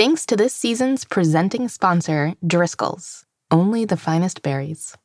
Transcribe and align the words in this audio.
Thanks 0.00 0.24
to 0.24 0.34
this 0.34 0.54
season's 0.54 1.04
presenting 1.04 1.68
sponsor, 1.68 2.32
Driscoll's. 2.46 3.26
Only 3.50 3.84
the 3.84 3.98
finest 3.98 4.40
berries. 4.40 4.96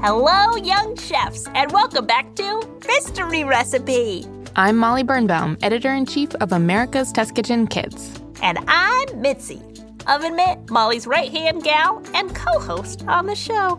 Hello, 0.00 0.56
young 0.56 0.96
chefs, 0.96 1.46
and 1.48 1.70
welcome 1.72 2.06
back 2.06 2.34
to 2.36 2.66
Mystery 2.86 3.44
Recipe. 3.44 4.24
I'm 4.56 4.78
Molly 4.78 5.02
Birnbaum, 5.02 5.58
editor 5.60 5.92
in 5.92 6.06
chief 6.06 6.34
of 6.36 6.52
America's 6.52 7.12
Test 7.12 7.34
Kitchen 7.34 7.66
Kids. 7.66 8.18
And 8.42 8.60
I'm 8.66 9.20
Mitzi, 9.20 9.60
Oven 10.06 10.36
Mitt, 10.36 10.70
Molly's 10.70 11.06
right 11.06 11.30
hand 11.30 11.62
gal 11.64 12.02
and 12.14 12.34
co 12.34 12.58
host 12.58 13.04
on 13.06 13.26
the 13.26 13.36
show. 13.36 13.78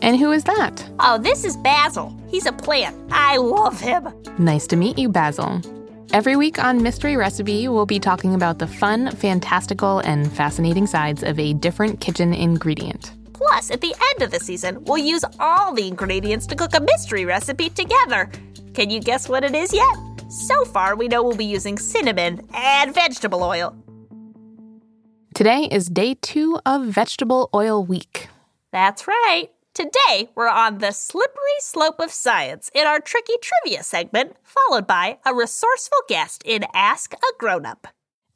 And 0.00 0.16
who 0.16 0.32
is 0.32 0.44
that? 0.44 0.88
Oh, 1.00 1.18
this 1.18 1.44
is 1.44 1.56
Basil. 1.56 2.16
He's 2.28 2.46
a 2.46 2.52
plant. 2.52 2.96
I 3.10 3.36
love 3.36 3.80
him. 3.80 4.08
Nice 4.38 4.66
to 4.68 4.76
meet 4.76 4.98
you, 4.98 5.08
Basil. 5.08 5.60
Every 6.12 6.36
week 6.36 6.58
on 6.58 6.82
Mystery 6.82 7.16
Recipe, 7.16 7.68
we'll 7.68 7.84
be 7.84 7.98
talking 7.98 8.34
about 8.34 8.58
the 8.58 8.66
fun, 8.66 9.14
fantastical, 9.16 9.98
and 9.98 10.32
fascinating 10.32 10.86
sides 10.86 11.22
of 11.22 11.38
a 11.38 11.52
different 11.52 12.00
kitchen 12.00 12.32
ingredient. 12.32 13.12
Plus, 13.34 13.70
at 13.70 13.80
the 13.80 13.94
end 14.12 14.22
of 14.22 14.30
the 14.30 14.40
season, 14.40 14.82
we'll 14.84 14.98
use 14.98 15.24
all 15.38 15.74
the 15.74 15.86
ingredients 15.86 16.46
to 16.46 16.56
cook 16.56 16.74
a 16.74 16.80
mystery 16.80 17.24
recipe 17.24 17.68
together. 17.68 18.30
Can 18.74 18.90
you 18.90 19.00
guess 19.00 19.28
what 19.28 19.44
it 19.44 19.54
is 19.54 19.72
yet? 19.72 19.96
So 20.30 20.64
far, 20.64 20.96
we 20.96 21.08
know 21.08 21.22
we'll 21.22 21.36
be 21.36 21.44
using 21.44 21.78
cinnamon 21.78 22.40
and 22.54 22.94
vegetable 22.94 23.42
oil. 23.42 23.76
Today 25.34 25.68
is 25.70 25.88
day 25.88 26.14
two 26.20 26.58
of 26.64 26.86
Vegetable 26.86 27.50
Oil 27.54 27.84
Week. 27.84 28.28
That's 28.72 29.06
right. 29.06 29.48
Today, 29.78 30.28
we're 30.34 30.48
on 30.48 30.78
the 30.78 30.90
slippery 30.90 31.60
slope 31.60 32.00
of 32.00 32.10
science 32.10 32.68
in 32.74 32.84
our 32.84 32.98
tricky 32.98 33.34
trivia 33.40 33.84
segment, 33.84 34.34
followed 34.42 34.88
by 34.88 35.18
a 35.24 35.32
resourceful 35.32 36.00
guest 36.08 36.42
in 36.44 36.64
Ask 36.74 37.14
a 37.14 37.38
Grown 37.38 37.64
Up. 37.64 37.86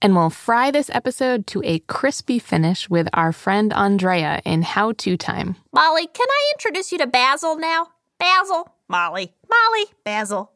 And 0.00 0.14
we'll 0.14 0.30
fry 0.30 0.70
this 0.70 0.88
episode 0.94 1.48
to 1.48 1.60
a 1.64 1.80
crispy 1.80 2.38
finish 2.38 2.88
with 2.88 3.08
our 3.12 3.32
friend 3.32 3.72
Andrea 3.72 4.40
in 4.44 4.62
How 4.62 4.92
To 4.92 5.16
Time. 5.16 5.56
Molly, 5.74 6.06
can 6.06 6.28
I 6.30 6.52
introduce 6.54 6.92
you 6.92 6.98
to 6.98 7.08
Basil 7.08 7.58
now? 7.58 7.88
Basil, 8.20 8.68
Molly, 8.88 9.32
Molly, 9.50 9.86
Basil. 10.04 10.51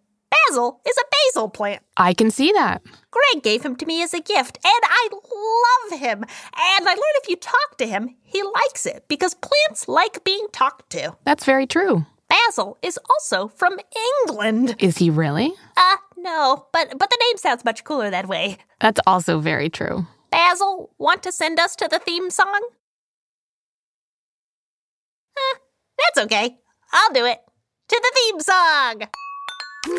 Basil 0.49 0.81
is 0.87 0.97
a 0.99 1.05
basil 1.11 1.49
plant. 1.49 1.83
I 1.97 2.15
can 2.15 2.31
see 2.31 2.53
that. 2.53 2.83
Greg 3.11 3.43
gave 3.43 3.65
him 3.65 3.77
to 3.77 3.87
me 3.87 4.03
as 4.03 4.15
a 4.15 4.21
gift, 4.21 4.59
and 4.65 4.83
I 4.85 5.09
love 5.13 6.01
him. 6.01 6.23
And 6.23 6.89
I 6.89 6.91
learned 6.91 7.17
if 7.23 7.29
you 7.29 7.37
talk 7.37 7.79
to 7.79 7.87
him, 7.87 8.17
he 8.25 8.43
likes 8.43 8.87
it 8.87 9.05
because 9.09 9.35
plants 9.35 9.89
like 9.89 10.25
being 10.25 10.47
talked 10.53 10.91
to. 10.91 11.17
That's 11.25 11.45
very 11.45 11.67
true. 11.67 12.07
Basil 12.29 12.77
is 12.83 12.99
also 13.11 13.49
from 13.49 13.79
England. 14.25 14.77
Is 14.79 14.99
he 14.99 15.11
really? 15.11 15.53
Uh, 15.77 15.97
no, 16.17 16.67
but 16.73 16.99
but 16.99 17.11
the 17.11 17.19
name 17.29 17.37
sounds 17.37 17.65
much 17.65 17.85
cooler 17.85 18.11
that 18.11 18.29
way. 18.29 18.59
That's 18.81 19.01
also 19.07 19.39
very 19.39 19.69
true. 19.69 20.07
Basil, 20.31 20.91
want 20.99 21.23
to 21.23 21.33
send 21.33 21.61
us 21.61 21.77
to 21.77 21.89
the 21.89 22.01
theme 22.01 22.31
song? 22.31 22.69
Eh, 25.39 25.59
that's 25.99 26.25
okay. 26.27 26.59
I'll 26.93 27.13
do 27.13 27.25
it. 27.25 27.39
To 27.89 28.01
the 28.03 28.13
theme 28.15 28.41
song! 28.41 29.09
Looks 29.87 29.95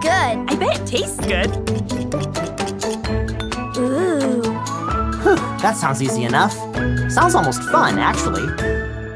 good. 0.00 0.38
I 0.46 0.54
bet 0.56 0.78
it 0.78 0.86
tastes 0.86 1.18
good. 1.26 1.50
Ooh. 3.76 4.40
Whew, 5.22 5.36
that 5.58 5.76
sounds 5.76 6.00
easy 6.00 6.22
enough. 6.22 6.52
Sounds 7.10 7.34
almost 7.34 7.64
fun, 7.64 7.98
actually. 7.98 8.46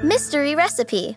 Mystery 0.02 0.56
recipe. 0.56 1.16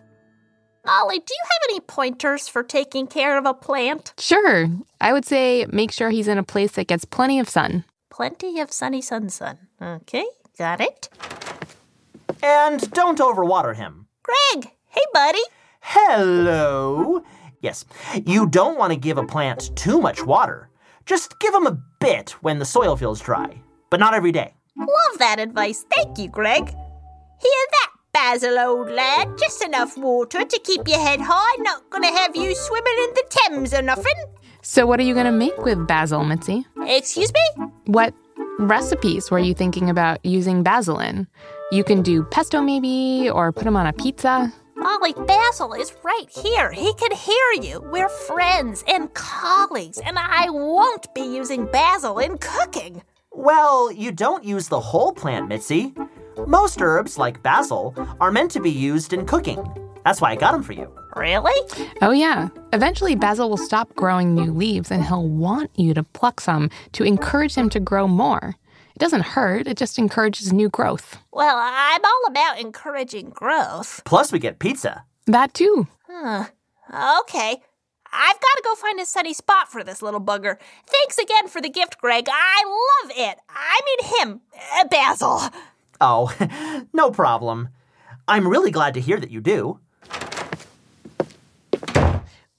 Molly, 0.85 1.17
do 1.17 1.33
you 1.33 1.43
have 1.43 1.61
any 1.71 1.79
pointers 1.79 2.47
for 2.47 2.61
taking 2.61 3.07
care 3.07 3.35
of 3.37 3.47
a 3.47 3.55
plant? 3.55 4.13
Sure. 4.19 4.67
I 5.01 5.11
would 5.11 5.25
say 5.25 5.65
make 5.71 5.91
sure 5.91 6.11
he's 6.11 6.27
in 6.27 6.37
a 6.37 6.43
place 6.43 6.73
that 6.73 6.85
gets 6.87 7.03
plenty 7.03 7.39
of 7.39 7.49
sun. 7.49 7.83
Plenty 8.11 8.59
of 8.59 8.71
sunny 8.71 9.01
sun 9.01 9.29
sun. 9.29 9.57
Okay, 9.81 10.25
got 10.57 10.81
it. 10.81 11.09
And 12.43 12.89
don't 12.91 13.19
overwater 13.19 13.75
him. 13.75 14.07
Greg, 14.23 14.71
hey 14.87 15.01
buddy. 15.13 15.41
Hello. 15.81 17.23
Yes, 17.61 17.85
you 18.25 18.47
don't 18.47 18.77
want 18.77 18.91
to 18.93 18.99
give 18.99 19.17
a 19.17 19.25
plant 19.25 19.75
too 19.75 19.99
much 19.99 20.25
water. 20.25 20.69
Just 21.05 21.39
give 21.39 21.53
them 21.53 21.65
a 21.65 21.79
bit 21.99 22.31
when 22.41 22.59
the 22.59 22.65
soil 22.65 22.95
feels 22.95 23.21
dry, 23.21 23.61
but 23.89 23.99
not 23.99 24.13
every 24.13 24.31
day. 24.31 24.53
Love 24.77 25.17
that 25.19 25.39
advice. 25.39 25.85
Thank 25.95 26.17
you, 26.17 26.29
Greg. 26.29 26.67
Hear 26.67 27.65
that, 27.71 27.91
Basil, 28.13 28.59
old 28.59 28.91
lad? 28.91 29.37
Just 29.37 29.63
enough 29.63 29.97
water 29.97 30.43
to 30.43 30.59
keep 30.63 30.87
your 30.87 30.99
head 30.99 31.21
high. 31.21 31.55
Not 31.61 31.89
gonna 31.89 32.11
have 32.11 32.35
you 32.35 32.53
swimming 32.53 32.97
in 32.97 33.13
the 33.15 33.23
Thames 33.29 33.73
or 33.73 33.81
nothing. 33.81 34.15
So, 34.61 34.85
what 34.85 34.99
are 34.99 35.03
you 35.03 35.13
going 35.13 35.27
to 35.27 35.31
make 35.31 35.57
with 35.59 35.87
basil, 35.87 36.25
Mitzi? 36.25 36.65
Excuse 36.85 37.31
me? 37.31 37.65
What 37.85 38.13
recipes 38.59 39.31
were 39.31 39.39
you 39.39 39.53
thinking 39.53 39.89
about 39.89 40.25
using 40.25 40.61
basil 40.61 40.99
in? 40.99 41.25
You 41.69 41.83
can 41.83 42.01
do 42.01 42.23
pesto, 42.23 42.61
maybe, 42.61 43.29
or 43.29 43.51
put 43.51 43.65
them 43.65 43.75
on 43.75 43.87
a 43.87 43.91
pizza. 43.91 44.53
Molly, 44.77 45.13
Basil 45.27 45.73
is 45.73 45.93
right 46.01 46.29
here. 46.29 46.71
He 46.71 46.93
can 46.93 47.11
hear 47.11 47.61
you. 47.61 47.81
We're 47.91 48.07
friends 48.07 48.85
and 48.87 49.13
colleagues, 49.13 49.97
and 49.97 50.17
I 50.17 50.49
won't 50.49 51.13
be 51.13 51.23
using 51.23 51.65
basil 51.65 52.19
in 52.19 52.37
cooking. 52.37 53.03
Well, 53.33 53.91
you 53.91 54.13
don't 54.13 54.45
use 54.45 54.69
the 54.69 54.79
whole 54.79 55.11
plant, 55.11 55.49
Mitzi. 55.49 55.93
Most 56.45 56.81
herbs, 56.81 57.17
like 57.17 57.43
basil, 57.43 57.93
are 58.21 58.31
meant 58.31 58.51
to 58.51 58.61
be 58.61 58.71
used 58.71 59.11
in 59.11 59.25
cooking. 59.25 59.61
That's 60.05 60.21
why 60.21 60.31
I 60.31 60.35
got 60.37 60.53
them 60.53 60.63
for 60.63 60.71
you. 60.71 60.89
Really? 61.17 61.69
Oh, 62.01 62.11
yeah. 62.11 62.47
Eventually, 62.71 63.15
basil 63.15 63.49
will 63.49 63.57
stop 63.57 63.93
growing 63.95 64.33
new 64.33 64.53
leaves 64.53 64.89
and 64.89 65.03
he'll 65.03 65.27
want 65.27 65.71
you 65.75 65.93
to 65.95 66.03
pluck 66.03 66.39
some 66.39 66.69
to 66.93 67.03
encourage 67.03 67.55
him 67.55 67.69
to 67.71 67.81
grow 67.81 68.07
more. 68.07 68.55
It 68.97 69.01
doesn't 69.01 69.25
hurt, 69.25 69.67
it 69.67 69.77
just 69.77 69.99
encourages 69.99 70.51
new 70.51 70.69
growth. 70.69 71.19
Well, 71.31 71.55
I'm 71.55 72.03
all 72.03 72.23
about 72.29 72.59
encouraging 72.59 73.29
growth. 73.29 74.01
Plus, 74.05 74.31
we 74.31 74.39
get 74.39 74.57
pizza. 74.57 75.05
That 75.27 75.53
too. 75.53 75.87
Huh. 76.09 76.45
Okay. 77.21 77.61
I've 78.11 78.41
got 78.41 78.55
to 78.55 78.61
go 78.63 78.73
find 78.73 78.99
a 78.99 79.05
sunny 79.05 79.35
spot 79.35 79.71
for 79.71 79.83
this 79.83 80.01
little 80.01 80.19
bugger. 80.19 80.57
Thanks 80.87 81.19
again 81.19 81.47
for 81.47 81.61
the 81.61 81.69
gift, 81.69 81.99
Greg. 81.99 82.25
I 82.27 82.63
love 83.03 83.11
it. 83.15 83.37
I 83.47 83.79
mean 83.85 84.17
him, 84.19 84.41
uh, 84.73 84.87
Basil. 84.87 85.41
Oh, 86.01 86.83
no 86.91 87.11
problem. 87.11 87.69
I'm 88.27 88.47
really 88.47 88.71
glad 88.71 88.95
to 88.95 88.99
hear 88.99 89.19
that 89.19 89.29
you 89.29 89.41
do. 89.41 89.79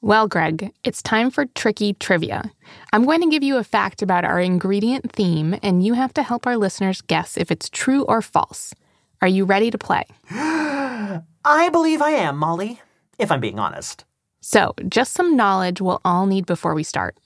Well, 0.00 0.28
Greg, 0.28 0.72
it's 0.84 1.02
time 1.02 1.28
for 1.28 1.46
tricky 1.46 1.92
trivia. 1.94 2.52
I'm 2.92 3.04
going 3.04 3.20
to 3.20 3.28
give 3.28 3.42
you 3.42 3.56
a 3.56 3.64
fact 3.64 4.00
about 4.00 4.24
our 4.24 4.38
ingredient 4.38 5.10
theme, 5.10 5.58
and 5.60 5.84
you 5.84 5.94
have 5.94 6.14
to 6.14 6.22
help 6.22 6.46
our 6.46 6.56
listeners 6.56 7.00
guess 7.00 7.36
if 7.36 7.50
it's 7.50 7.68
true 7.68 8.04
or 8.04 8.22
false. 8.22 8.72
Are 9.20 9.26
you 9.26 9.44
ready 9.44 9.72
to 9.72 9.78
play? 9.78 10.04
I 10.30 11.68
believe 11.72 12.00
I 12.00 12.10
am, 12.10 12.36
Molly, 12.36 12.80
if 13.18 13.32
I'm 13.32 13.40
being 13.40 13.58
honest. 13.58 14.04
So, 14.40 14.72
just 14.88 15.14
some 15.14 15.34
knowledge 15.34 15.80
we'll 15.80 16.00
all 16.04 16.26
need 16.26 16.46
before 16.46 16.74
we 16.74 16.84
start. 16.84 17.16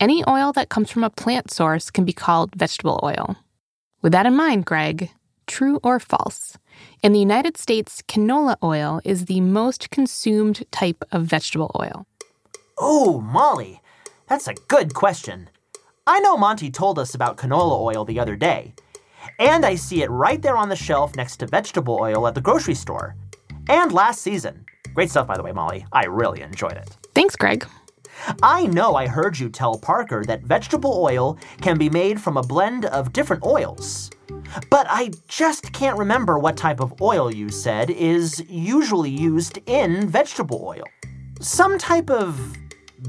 Any 0.00 0.24
oil 0.26 0.54
that 0.54 0.70
comes 0.70 0.90
from 0.90 1.04
a 1.04 1.10
plant 1.10 1.50
source 1.50 1.90
can 1.90 2.06
be 2.06 2.14
called 2.14 2.54
vegetable 2.54 2.98
oil. 3.02 3.36
With 4.00 4.12
that 4.12 4.24
in 4.24 4.34
mind, 4.34 4.64
Greg, 4.64 5.10
true 5.46 5.80
or 5.82 6.00
false? 6.00 6.56
In 7.02 7.12
the 7.12 7.20
United 7.20 7.56
States, 7.56 8.02
canola 8.08 8.56
oil 8.62 9.00
is 9.04 9.26
the 9.26 9.40
most 9.40 9.90
consumed 9.90 10.64
type 10.70 11.04
of 11.12 11.22
vegetable 11.22 11.70
oil. 11.78 12.06
Oh, 12.78 13.20
Molly, 13.20 13.80
that's 14.28 14.48
a 14.48 14.54
good 14.68 14.94
question. 14.94 15.48
I 16.06 16.20
know 16.20 16.36
Monty 16.36 16.70
told 16.70 16.98
us 16.98 17.14
about 17.14 17.36
canola 17.36 17.80
oil 17.80 18.04
the 18.04 18.20
other 18.20 18.36
day, 18.36 18.74
and 19.38 19.64
I 19.64 19.74
see 19.74 20.02
it 20.02 20.10
right 20.10 20.40
there 20.40 20.56
on 20.56 20.68
the 20.68 20.76
shelf 20.76 21.16
next 21.16 21.38
to 21.38 21.46
vegetable 21.46 21.98
oil 22.00 22.26
at 22.26 22.34
the 22.34 22.40
grocery 22.40 22.74
store. 22.74 23.16
And 23.68 23.92
last 23.92 24.22
season. 24.22 24.64
Great 24.94 25.10
stuff, 25.10 25.26
by 25.26 25.36
the 25.36 25.42
way, 25.42 25.52
Molly. 25.52 25.84
I 25.92 26.06
really 26.06 26.40
enjoyed 26.42 26.76
it. 26.76 26.96
Thanks, 27.14 27.36
Greg. 27.36 27.66
I 28.42 28.66
know 28.66 28.94
I 28.94 29.06
heard 29.06 29.38
you 29.38 29.48
tell 29.48 29.78
Parker 29.78 30.24
that 30.24 30.42
vegetable 30.42 30.98
oil 31.02 31.38
can 31.60 31.78
be 31.78 31.90
made 31.90 32.20
from 32.20 32.36
a 32.36 32.42
blend 32.42 32.84
of 32.86 33.12
different 33.12 33.44
oils. 33.44 34.10
But 34.70 34.86
I 34.88 35.10
just 35.28 35.72
can't 35.72 35.98
remember 35.98 36.38
what 36.38 36.56
type 36.56 36.80
of 36.80 37.00
oil 37.00 37.32
you 37.32 37.48
said 37.48 37.90
is 37.90 38.42
usually 38.48 39.10
used 39.10 39.58
in 39.66 40.08
vegetable 40.08 40.62
oil. 40.64 40.84
Some 41.40 41.78
type 41.78 42.10
of 42.10 42.56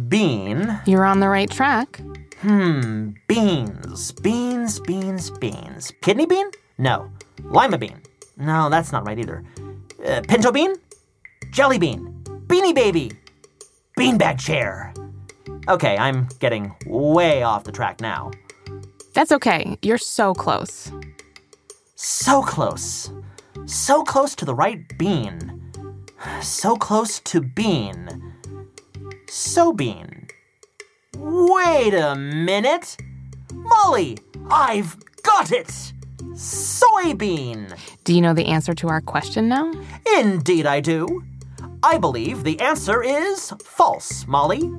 bean. 0.09 0.79
You're 0.85 1.05
on 1.05 1.19
the 1.19 1.29
right 1.29 1.49
track. 1.49 2.01
Hmm, 2.41 3.11
beans. 3.27 4.11
Beans, 4.11 4.79
beans, 4.79 5.31
beans. 5.31 5.91
Kidney 6.01 6.25
bean? 6.25 6.51
No. 6.77 7.09
Lima 7.43 7.77
bean? 7.77 8.01
No, 8.37 8.69
that's 8.69 8.91
not 8.91 9.05
right 9.07 9.17
either. 9.17 9.43
Uh, 10.05 10.21
pinto 10.27 10.51
bean? 10.51 10.75
Jelly 11.51 11.79
bean? 11.79 12.23
Beanie 12.47 12.75
baby? 12.75 13.11
Beanbag 13.97 14.39
chair? 14.39 14.93
Okay, 15.69 15.97
I'm 15.97 16.27
getting 16.39 16.73
way 16.85 17.43
off 17.43 17.65
the 17.65 17.71
track 17.71 17.99
now. 17.99 18.31
That's 19.13 19.31
okay. 19.33 19.77
You're 19.81 19.97
so 19.97 20.33
close. 20.33 20.91
So 21.95 22.41
close. 22.41 23.11
So 23.65 24.03
close 24.03 24.35
to 24.35 24.45
the 24.45 24.55
right 24.55 24.97
bean. 24.97 25.61
So 26.41 26.75
close 26.75 27.19
to 27.19 27.41
bean. 27.41 28.33
So 29.27 29.73
bean. 29.73 30.27
Wait 31.17 31.93
a 31.93 32.15
minute. 32.15 32.95
Molly, 33.53 34.17
I've 34.49 34.95
got 35.23 35.51
it! 35.51 35.67
Soybean! 36.33 37.77
Do 38.03 38.13
you 38.13 38.21
know 38.21 38.33
the 38.33 38.45
answer 38.45 38.73
to 38.75 38.87
our 38.87 39.01
question 39.01 39.49
now? 39.49 39.73
Indeed, 40.17 40.65
I 40.65 40.79
do. 40.79 41.23
I 41.83 41.97
believe 41.97 42.43
the 42.43 42.59
answer 42.59 43.03
is 43.03 43.53
false, 43.63 44.25
Molly. 44.27 44.71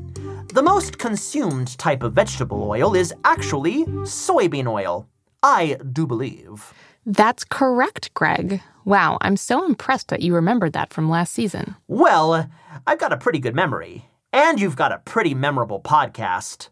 The 0.51 0.63
most 0.63 0.99
consumed 0.99 1.77
type 1.77 2.03
of 2.03 2.15
vegetable 2.15 2.63
oil 2.63 2.95
is 2.95 3.13
actually 3.25 3.85
soybean 4.05 4.67
oil. 4.67 5.07
I 5.43 5.77
do 5.93 6.07
believe. 6.07 6.73
That's 7.05 7.45
correct, 7.45 8.15
Greg. 8.15 8.63
Wow, 8.87 9.19
I'm 9.21 9.37
so 9.37 9.67
impressed 9.67 10.09
that 10.09 10.23
you 10.23 10.35
remembered 10.35 10.73
that 10.73 10.91
from 10.91 11.11
last 11.11 11.35
season. 11.35 11.77
Well, 11.87 12.49
I've 12.87 12.99
got 12.99 13.13
a 13.13 13.19
pretty 13.19 13.41
good 13.41 13.55
memory. 13.55 14.07
And 14.33 14.59
you've 14.59 14.77
got 14.77 14.91
a 14.91 14.99
pretty 14.99 15.35
memorable 15.35 15.81
podcast. 15.81 16.71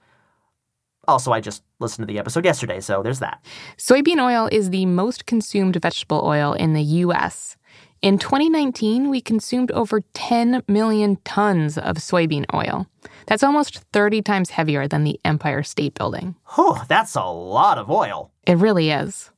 Also, 1.06 1.30
I 1.30 1.40
just 1.40 1.62
listened 1.78 2.08
to 2.08 2.12
the 2.12 2.18
episode 2.18 2.46
yesterday, 2.46 2.80
so 2.80 3.02
there's 3.02 3.20
that. 3.20 3.44
Soybean 3.76 4.24
oil 4.24 4.48
is 4.50 4.70
the 4.70 4.86
most 4.86 5.26
consumed 5.26 5.76
vegetable 5.80 6.22
oil 6.24 6.54
in 6.54 6.72
the 6.72 6.82
U.S. 6.82 7.56
In 8.02 8.18
2019, 8.18 9.08
we 9.10 9.20
consumed 9.20 9.70
over 9.72 10.00
10 10.14 10.62
million 10.66 11.16
tons 11.24 11.78
of 11.78 11.96
soybean 11.96 12.44
oil. 12.54 12.86
That's 13.26 13.42
almost 13.42 13.78
30 13.92 14.22
times 14.22 14.50
heavier 14.50 14.88
than 14.88 15.04
the 15.04 15.20
Empire 15.24 15.62
State 15.62 15.94
Building. 15.94 16.36
Whew, 16.54 16.76
that's 16.88 17.14
a 17.14 17.24
lot 17.24 17.78
of 17.78 17.90
oil. 17.90 18.30
It 18.46 18.58
really 18.58 18.90
is. 18.90 19.30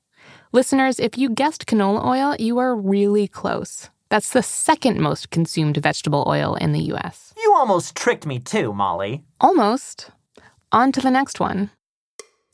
Listeners, 0.52 0.98
if 1.00 1.18
you 1.18 1.30
guessed 1.30 1.66
canola 1.66 2.04
oil, 2.04 2.36
you 2.38 2.58
are 2.58 2.74
really 2.74 3.28
close. 3.28 3.90
That's 4.10 4.30
the 4.30 4.42
second 4.42 5.00
most 5.00 5.30
consumed 5.30 5.76
vegetable 5.78 6.24
oil 6.26 6.54
in 6.54 6.72
the 6.72 6.92
US. 6.94 7.34
You 7.36 7.54
almost 7.54 7.94
tricked 7.94 8.26
me 8.26 8.38
too, 8.38 8.72
Molly. 8.72 9.24
Almost. 9.40 10.10
On 10.72 10.92
to 10.92 11.00
the 11.00 11.10
next 11.10 11.40
one. 11.40 11.70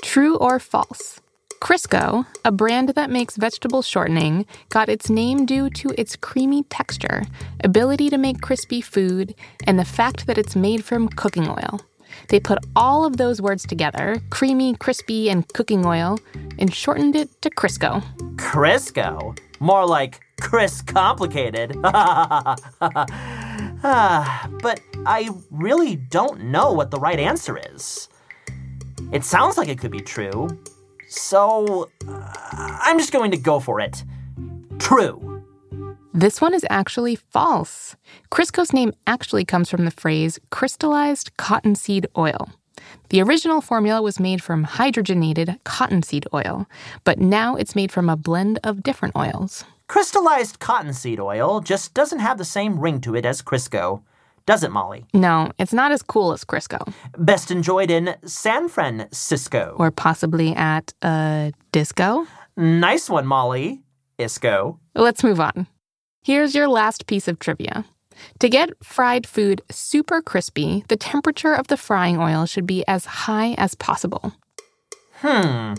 True 0.02 0.36
or 0.36 0.58
false? 0.58 1.20
Crisco, 1.64 2.26
a 2.44 2.52
brand 2.52 2.90
that 2.90 3.08
makes 3.08 3.38
vegetable 3.38 3.80
shortening, 3.80 4.44
got 4.68 4.90
its 4.90 5.08
name 5.08 5.46
due 5.46 5.70
to 5.70 5.94
its 5.96 6.14
creamy 6.14 6.64
texture, 6.64 7.22
ability 7.60 8.10
to 8.10 8.18
make 8.18 8.42
crispy 8.42 8.82
food, 8.82 9.34
and 9.66 9.78
the 9.78 9.84
fact 9.86 10.26
that 10.26 10.36
it's 10.36 10.54
made 10.54 10.84
from 10.84 11.08
cooking 11.08 11.48
oil. 11.48 11.80
They 12.28 12.38
put 12.38 12.58
all 12.76 13.06
of 13.06 13.16
those 13.16 13.40
words 13.40 13.64
together 13.64 14.20
creamy, 14.28 14.74
crispy, 14.74 15.30
and 15.30 15.48
cooking 15.54 15.86
oil 15.86 16.18
and 16.58 16.72
shortened 16.72 17.16
it 17.16 17.30
to 17.40 17.48
Crisco. 17.48 18.04
Crisco? 18.36 19.34
More 19.58 19.86
like 19.86 20.20
Chris 20.38 20.82
Complicated. 20.82 21.74
But 23.82 24.80
I 25.06 25.30
really 25.50 25.96
don't 25.96 26.44
know 26.44 26.72
what 26.72 26.90
the 26.90 26.98
right 26.98 27.18
answer 27.18 27.58
is. 27.72 28.08
It 29.12 29.24
sounds 29.24 29.58
like 29.58 29.68
it 29.68 29.78
could 29.78 29.90
be 29.90 30.00
true, 30.00 30.48
so 31.14 31.90
uh, 32.08 32.32
I'm 32.82 32.98
just 32.98 33.12
going 33.12 33.30
to 33.30 33.36
go 33.36 33.60
for 33.60 33.80
it. 33.80 34.04
True. 34.78 35.42
This 36.12 36.40
one 36.40 36.54
is 36.54 36.64
actually 36.70 37.16
false. 37.16 37.96
Crisco's 38.30 38.72
name 38.72 38.92
actually 39.06 39.44
comes 39.44 39.68
from 39.68 39.84
the 39.84 39.90
phrase 39.90 40.38
crystallized 40.50 41.36
cottonseed 41.36 42.06
oil. 42.16 42.50
The 43.08 43.20
original 43.20 43.60
formula 43.60 44.02
was 44.02 44.20
made 44.20 44.42
from 44.42 44.64
hydrogenated 44.64 45.58
cottonseed 45.64 46.26
oil, 46.32 46.66
but 47.02 47.18
now 47.18 47.56
it's 47.56 47.74
made 47.74 47.90
from 47.90 48.08
a 48.08 48.16
blend 48.16 48.60
of 48.62 48.82
different 48.82 49.16
oils. 49.16 49.64
Crystallized 49.88 50.60
cottonseed 50.60 51.20
oil 51.20 51.60
just 51.60 51.94
doesn't 51.94 52.20
have 52.20 52.38
the 52.38 52.44
same 52.44 52.78
ring 52.78 53.00
to 53.02 53.14
it 53.14 53.26
as 53.26 53.42
Crisco, 53.42 54.02
does 54.46 54.62
it, 54.62 54.70
Molly? 54.70 55.06
No, 55.14 55.50
it's 55.58 55.72
not 55.72 55.90
as 55.92 56.02
cool 56.02 56.32
as 56.32 56.44
Crisco, 56.44 56.92
Best 57.16 57.50
enjoyed 57.50 57.90
in 57.90 58.14
San 58.24 58.68
Francisco. 58.68 59.74
or 59.78 59.90
possibly 59.90 60.54
at 60.54 60.92
a 61.02 61.52
disco. 61.72 62.26
Nice 62.56 63.08
one, 63.10 63.26
Molly. 63.26 63.82
Isco. 64.18 64.78
Let's 64.94 65.24
move 65.24 65.40
on. 65.40 65.66
Here's 66.22 66.54
your 66.54 66.68
last 66.68 67.06
piece 67.06 67.26
of 67.26 67.38
trivia. 67.38 67.84
To 68.38 68.48
get 68.48 68.70
fried 68.82 69.26
food 69.26 69.60
super 69.70 70.22
crispy, 70.22 70.84
the 70.88 70.96
temperature 70.96 71.52
of 71.52 71.66
the 71.66 71.76
frying 71.76 72.18
oil 72.18 72.46
should 72.46 72.66
be 72.66 72.84
as 72.86 73.04
high 73.06 73.54
as 73.58 73.74
possible. 73.74 74.32
Hmm. 75.20 75.74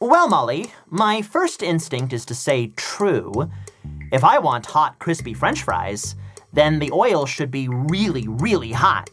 Well, 0.00 0.28
Molly, 0.28 0.70
my 0.88 1.22
first 1.22 1.62
instinct 1.62 2.12
is 2.12 2.24
to 2.26 2.34
say 2.34 2.68
true. 2.76 3.50
If 4.12 4.22
I 4.24 4.38
want 4.38 4.66
hot, 4.66 4.98
crispy 4.98 5.34
french 5.34 5.62
fries, 5.64 6.14
then 6.52 6.78
the 6.78 6.92
oil 6.92 7.26
should 7.26 7.50
be 7.50 7.68
really, 7.68 8.26
really 8.28 8.72
hot. 8.72 9.10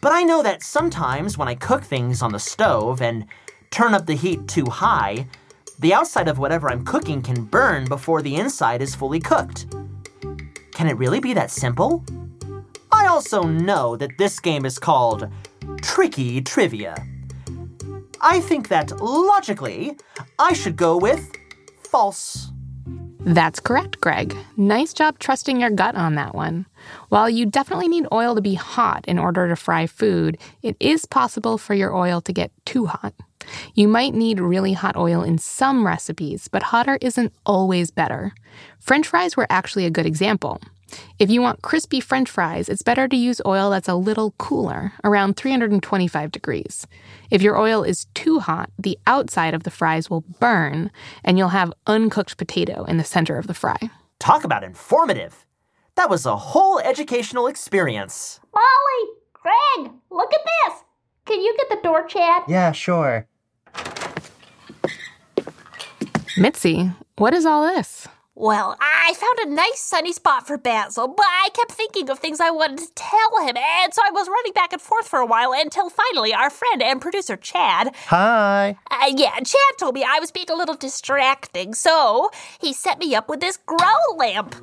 But 0.00 0.12
I 0.12 0.22
know 0.22 0.42
that 0.42 0.62
sometimes 0.62 1.36
when 1.36 1.48
I 1.48 1.54
cook 1.54 1.82
things 1.82 2.22
on 2.22 2.32
the 2.32 2.38
stove 2.38 3.02
and 3.02 3.26
turn 3.70 3.94
up 3.94 4.06
the 4.06 4.14
heat 4.14 4.48
too 4.48 4.64
high, 4.66 5.26
the 5.78 5.94
outside 5.94 6.28
of 6.28 6.38
whatever 6.38 6.70
I'm 6.70 6.84
cooking 6.84 7.22
can 7.22 7.44
burn 7.44 7.86
before 7.86 8.22
the 8.22 8.36
inside 8.36 8.82
is 8.82 8.94
fully 8.94 9.20
cooked. 9.20 9.66
Can 10.72 10.86
it 10.86 10.96
really 10.96 11.20
be 11.20 11.34
that 11.34 11.50
simple? 11.50 12.04
I 12.92 13.06
also 13.06 13.42
know 13.42 13.96
that 13.96 14.16
this 14.18 14.40
game 14.40 14.64
is 14.64 14.78
called 14.78 15.28
Tricky 15.82 16.40
Trivia. 16.40 16.94
I 18.20 18.40
think 18.40 18.68
that 18.68 19.00
logically, 19.00 19.96
I 20.38 20.52
should 20.52 20.76
go 20.76 20.96
with 20.96 21.32
false. 21.82 22.50
That's 23.22 23.60
correct, 23.60 24.00
Greg. 24.00 24.34
Nice 24.56 24.94
job 24.94 25.18
trusting 25.18 25.60
your 25.60 25.70
gut 25.70 25.94
on 25.94 26.14
that 26.14 26.34
one. 26.34 26.66
While 27.10 27.28
you 27.28 27.46
definitely 27.46 27.88
need 27.88 28.06
oil 28.12 28.34
to 28.34 28.40
be 28.40 28.54
hot 28.54 29.04
in 29.06 29.18
order 29.18 29.46
to 29.48 29.56
fry 29.56 29.86
food, 29.86 30.38
it 30.62 30.76
is 30.80 31.04
possible 31.04 31.58
for 31.58 31.74
your 31.74 31.94
oil 31.94 32.20
to 32.22 32.32
get 32.32 32.50
too 32.64 32.86
hot. 32.86 33.12
You 33.74 33.88
might 33.88 34.14
need 34.14 34.40
really 34.40 34.72
hot 34.72 34.96
oil 34.96 35.22
in 35.22 35.38
some 35.38 35.86
recipes, 35.86 36.48
but 36.48 36.62
hotter 36.62 36.98
isn't 37.02 37.32
always 37.44 37.90
better. 37.90 38.32
French 38.78 39.06
fries 39.06 39.36
were 39.36 39.46
actually 39.50 39.86
a 39.86 39.90
good 39.90 40.06
example. 40.06 40.60
If 41.18 41.30
you 41.30 41.42
want 41.42 41.62
crispy 41.62 42.00
french 42.00 42.30
fries, 42.30 42.68
it's 42.68 42.82
better 42.82 43.08
to 43.08 43.16
use 43.16 43.40
oil 43.46 43.70
that's 43.70 43.88
a 43.88 43.94
little 43.94 44.32
cooler, 44.38 44.92
around 45.04 45.36
325 45.36 46.32
degrees. 46.32 46.86
If 47.30 47.42
your 47.42 47.58
oil 47.58 47.82
is 47.82 48.06
too 48.14 48.40
hot, 48.40 48.70
the 48.78 48.98
outside 49.06 49.54
of 49.54 49.62
the 49.62 49.70
fries 49.70 50.10
will 50.10 50.22
burn, 50.40 50.90
and 51.24 51.38
you'll 51.38 51.48
have 51.48 51.72
uncooked 51.86 52.36
potato 52.36 52.84
in 52.84 52.96
the 52.96 53.04
center 53.04 53.38
of 53.38 53.46
the 53.46 53.54
fry. 53.54 53.78
Talk 54.18 54.44
about 54.44 54.64
informative. 54.64 55.46
That 55.96 56.10
was 56.10 56.26
a 56.26 56.36
whole 56.36 56.78
educational 56.78 57.46
experience. 57.46 58.40
Molly, 58.54 59.16
Greg, 59.32 59.92
look 60.10 60.32
at 60.32 60.40
this. 60.44 60.80
Can 61.26 61.40
you 61.40 61.56
get 61.56 61.68
the 61.68 61.82
door, 61.82 62.06
Chad? 62.06 62.42
Yeah, 62.48 62.72
sure. 62.72 63.26
Mitzi, 66.36 66.92
what 67.16 67.34
is 67.34 67.44
all 67.44 67.66
this? 67.66 68.08
Well, 68.40 68.74
I 68.80 69.12
found 69.12 69.38
a 69.40 69.54
nice 69.54 69.80
sunny 69.80 70.14
spot 70.14 70.46
for 70.46 70.56
Basil, 70.56 71.08
but 71.08 71.26
I 71.26 71.50
kept 71.52 71.72
thinking 71.72 72.08
of 72.08 72.20
things 72.20 72.40
I 72.40 72.50
wanted 72.50 72.78
to 72.78 72.90
tell 72.94 73.46
him, 73.46 73.54
and 73.54 73.92
so 73.92 74.00
I 74.02 74.10
was 74.12 74.30
running 74.30 74.54
back 74.54 74.72
and 74.72 74.80
forth 74.80 75.06
for 75.06 75.18
a 75.18 75.26
while 75.26 75.52
until 75.52 75.90
finally 75.90 76.32
our 76.32 76.48
friend 76.48 76.82
and 76.82 77.02
producer 77.02 77.36
Chad. 77.36 77.94
Hi. 78.06 78.78
Uh, 78.90 79.12
yeah, 79.14 79.34
Chad 79.40 79.76
told 79.78 79.94
me 79.94 80.06
I 80.08 80.20
was 80.20 80.30
being 80.30 80.50
a 80.50 80.56
little 80.56 80.74
distracting, 80.74 81.74
so 81.74 82.30
he 82.58 82.72
set 82.72 82.98
me 82.98 83.14
up 83.14 83.28
with 83.28 83.40
this 83.40 83.58
grow 83.58 84.16
lamp. 84.16 84.56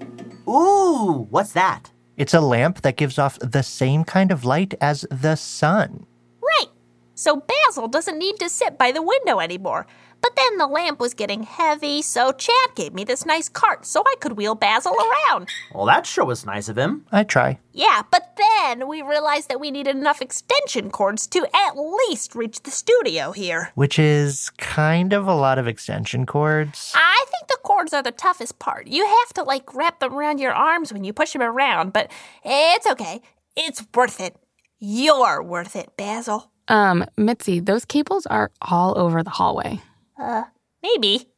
Ooh, 0.49 1.27
what's 1.29 1.51
that? 1.51 1.91
It's 2.15 2.33
a 2.33 2.41
lamp 2.41 2.81
that 2.81 2.97
gives 2.97 3.19
off 3.19 3.37
the 3.37 3.61
same 3.61 4.05
kind 4.05 4.31
of 4.31 4.43
light 4.43 4.73
as 4.81 5.05
the 5.11 5.35
sun. 5.35 6.07
Right. 6.41 6.71
So 7.13 7.43
Basil 7.67 7.87
doesn't 7.87 8.17
need 8.17 8.37
to 8.39 8.49
sit 8.49 8.77
by 8.77 8.91
the 8.91 9.03
window 9.03 9.39
anymore. 9.39 9.85
But 10.27 10.35
then 10.35 10.57
the 10.57 10.67
lamp 10.67 10.99
was 10.99 11.13
getting 11.13 11.43
heavy, 11.43 12.01
so 12.01 12.33
Chad 12.33 12.75
gave 12.75 12.93
me 12.93 13.05
this 13.05 13.25
nice 13.25 13.47
cart 13.47 13.85
so 13.85 14.03
I 14.05 14.15
could 14.19 14.33
wheel 14.33 14.55
Basil 14.55 14.93
around. 14.93 15.47
Well, 15.73 15.85
that 15.85 16.05
sure 16.05 16.25
was 16.25 16.45
nice 16.45 16.67
of 16.67 16.77
him. 16.77 17.05
I 17.13 17.23
try. 17.23 17.59
Yeah, 17.71 18.01
but 18.11 18.35
then 18.35 18.89
we 18.89 19.01
realized 19.01 19.47
that 19.47 19.61
we 19.61 19.71
needed 19.71 19.95
enough 19.95 20.21
extension 20.21 20.91
cords 20.91 21.27
to 21.27 21.47
at 21.55 21.77
least 21.77 22.35
reach 22.35 22.63
the 22.63 22.71
studio 22.71 23.31
here. 23.31 23.71
Which 23.75 23.97
is 23.97 24.49
kind 24.57 25.13
of 25.13 25.27
a 25.27 25.33
lot 25.33 25.59
of 25.59 25.65
extension 25.65 26.25
cords. 26.25 26.91
I 26.93 27.23
think 27.31 27.47
the 27.47 27.59
cords 27.63 27.93
are 27.93 28.03
the 28.03 28.11
toughest 28.11 28.59
part. 28.59 28.87
You 28.87 29.05
have 29.05 29.33
to 29.35 29.43
like 29.43 29.73
wrap 29.73 30.01
them 30.01 30.13
around 30.13 30.41
your 30.41 30.53
arms 30.53 30.91
when 30.91 31.05
you 31.05 31.13
push 31.13 31.31
them 31.31 31.41
around, 31.41 31.93
but 31.93 32.11
it's 32.43 32.85
okay. 32.85 33.21
It's 33.55 33.81
worth 33.95 34.19
it. 34.19 34.35
You're 34.77 35.41
worth 35.41 35.77
it, 35.77 35.95
Basil. 35.95 36.51
Um, 36.67 37.05
Mitzi, 37.15 37.61
those 37.61 37.85
cables 37.85 38.25
are 38.25 38.51
all 38.61 38.97
over 38.97 39.23
the 39.23 39.29
hallway. 39.29 39.79
Uh, 40.19 40.45
maybe. 40.81 41.29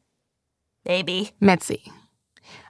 Maybe. 0.86 1.32
Mitzi, 1.40 1.92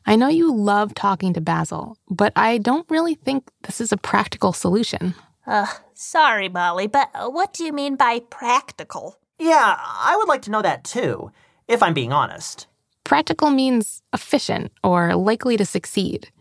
I 0.05 0.15
know 0.15 0.27
you 0.27 0.53
love 0.53 0.93
talking 0.93 1.33
to 1.33 1.41
Basil, 1.41 1.97
but 2.09 2.33
I 2.35 2.57
don't 2.57 2.89
really 2.89 3.15
think 3.15 3.47
this 3.63 3.79
is 3.79 3.91
a 3.91 3.97
practical 3.97 4.53
solution. 4.53 5.13
Uh, 5.45 5.67
sorry, 5.93 6.49
Molly, 6.49 6.87
but 6.87 7.09
what 7.13 7.53
do 7.53 7.63
you 7.63 7.71
mean 7.71 7.95
by 7.95 8.21
practical? 8.29 9.19
Yeah, 9.37 9.77
I 9.79 10.15
would 10.17 10.27
like 10.27 10.41
to 10.43 10.51
know 10.51 10.61
that 10.61 10.83
too, 10.83 11.31
if 11.67 11.81
I'm 11.81 11.93
being 11.93 12.11
honest. 12.11 12.67
Practical 13.03 13.49
means 13.49 14.01
efficient 14.13 14.71
or 14.83 15.15
likely 15.15 15.57
to 15.57 15.65
succeed. 15.65 16.31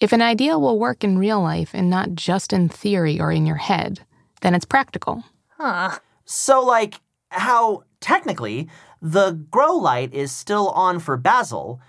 If 0.00 0.12
an 0.12 0.22
idea 0.22 0.58
will 0.58 0.78
work 0.78 1.04
in 1.04 1.18
real 1.18 1.40
life 1.40 1.70
and 1.72 1.88
not 1.88 2.14
just 2.14 2.52
in 2.52 2.68
theory 2.68 3.20
or 3.20 3.30
in 3.30 3.46
your 3.46 3.56
head, 3.56 4.00
then 4.40 4.54
it's 4.54 4.64
practical. 4.64 5.24
Huh. 5.56 5.98
So, 6.24 6.64
like, 6.64 7.00
how 7.30 7.84
technically 8.00 8.68
the 9.00 9.32
grow 9.50 9.74
light 9.76 10.12
is 10.12 10.32
still 10.32 10.70
on 10.70 10.98
for 10.98 11.16
Basil, 11.16 11.80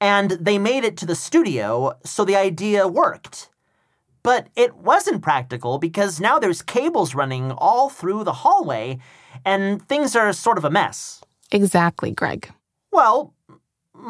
and 0.00 0.32
they 0.32 0.58
made 0.58 0.84
it 0.84 0.96
to 0.98 1.06
the 1.06 1.14
studio, 1.14 1.92
so 2.04 2.24
the 2.24 2.36
idea 2.36 2.88
worked. 2.88 3.50
But 4.22 4.48
it 4.54 4.76
wasn't 4.76 5.22
practical 5.22 5.78
because 5.78 6.20
now 6.20 6.38
there's 6.38 6.62
cables 6.62 7.14
running 7.14 7.52
all 7.52 7.88
through 7.88 8.24
the 8.24 8.32
hallway, 8.32 8.98
and 9.44 9.86
things 9.88 10.14
are 10.14 10.32
sort 10.32 10.58
of 10.58 10.64
a 10.64 10.70
mess. 10.70 11.22
Exactly, 11.50 12.12
Greg. 12.12 12.52
Well, 12.92 13.34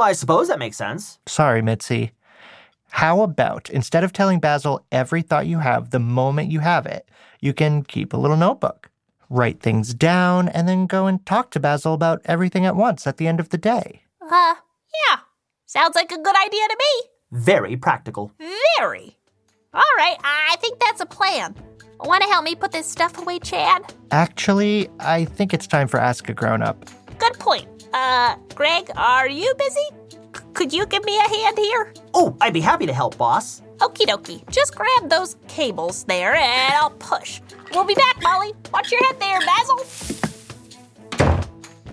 I 0.00 0.12
suppose 0.12 0.48
that 0.48 0.58
makes 0.58 0.76
sense. 0.76 1.18
Sorry, 1.26 1.62
Mitzi. 1.62 2.12
How 2.90 3.22
about 3.22 3.70
instead 3.70 4.04
of 4.04 4.12
telling 4.12 4.38
Basil 4.38 4.84
every 4.92 5.22
thought 5.22 5.46
you 5.46 5.60
have 5.60 5.90
the 5.90 5.98
moment 5.98 6.50
you 6.50 6.60
have 6.60 6.84
it, 6.84 7.08
you 7.40 7.54
can 7.54 7.82
keep 7.82 8.12
a 8.12 8.18
little 8.18 8.36
notebook, 8.36 8.90
write 9.32 9.60
things 9.60 9.94
down, 9.94 10.48
and 10.48 10.68
then 10.68 10.86
go 10.86 11.06
and 11.06 11.24
talk 11.24 11.50
to 11.52 11.60
Basil 11.60 11.94
about 11.94 12.20
everything 12.26 12.66
at 12.66 12.76
once 12.76 13.06
at 13.06 13.16
the 13.16 13.26
end 13.26 13.40
of 13.40 13.48
the 13.48 13.58
day. 13.58 14.02
Uh, 14.20 14.54
yeah. 15.08 15.20
Sounds 15.66 15.94
like 15.96 16.12
a 16.12 16.20
good 16.20 16.36
idea 16.36 16.68
to 16.68 16.76
me. 16.78 17.08
Very 17.40 17.76
practical. 17.76 18.30
Very. 18.78 19.16
All 19.74 19.80
right, 19.96 20.16
I 20.22 20.56
think 20.60 20.78
that's 20.80 21.00
a 21.00 21.06
plan. 21.06 21.54
Want 22.00 22.22
to 22.22 22.28
help 22.28 22.44
me 22.44 22.54
put 22.54 22.72
this 22.72 22.86
stuff 22.86 23.16
away, 23.18 23.38
Chad? 23.38 23.94
Actually, 24.10 24.88
I 25.00 25.24
think 25.24 25.54
it's 25.54 25.66
time 25.66 25.88
for 25.88 25.98
Ask 25.98 26.28
a 26.28 26.34
Grown 26.34 26.60
Up. 26.62 26.84
Good 27.18 27.38
point. 27.38 27.68
Uh, 27.94 28.36
Greg, 28.54 28.90
are 28.96 29.28
you 29.28 29.54
busy? 29.56 29.86
C- 30.36 30.42
could 30.52 30.72
you 30.72 30.84
give 30.86 31.04
me 31.04 31.16
a 31.18 31.22
hand 31.28 31.56
here? 31.58 31.94
Oh, 32.12 32.36
I'd 32.40 32.52
be 32.52 32.60
happy 32.60 32.86
to 32.86 32.92
help, 32.92 33.16
boss. 33.16 33.62
Okie 33.78 34.06
dokie. 34.06 34.48
Just 34.50 34.74
grab 34.74 35.08
those 35.08 35.36
cables 35.48 36.04
there 36.04 36.34
and 36.34 36.74
I'll 36.74 36.90
push. 36.90 37.40
We'll 37.74 37.84
be 37.84 37.94
back, 37.94 38.22
Molly. 38.22 38.52
Watch 38.72 38.92
your 38.92 39.02
head 39.04 39.18
there, 39.18 39.40
Basil. 39.40 39.86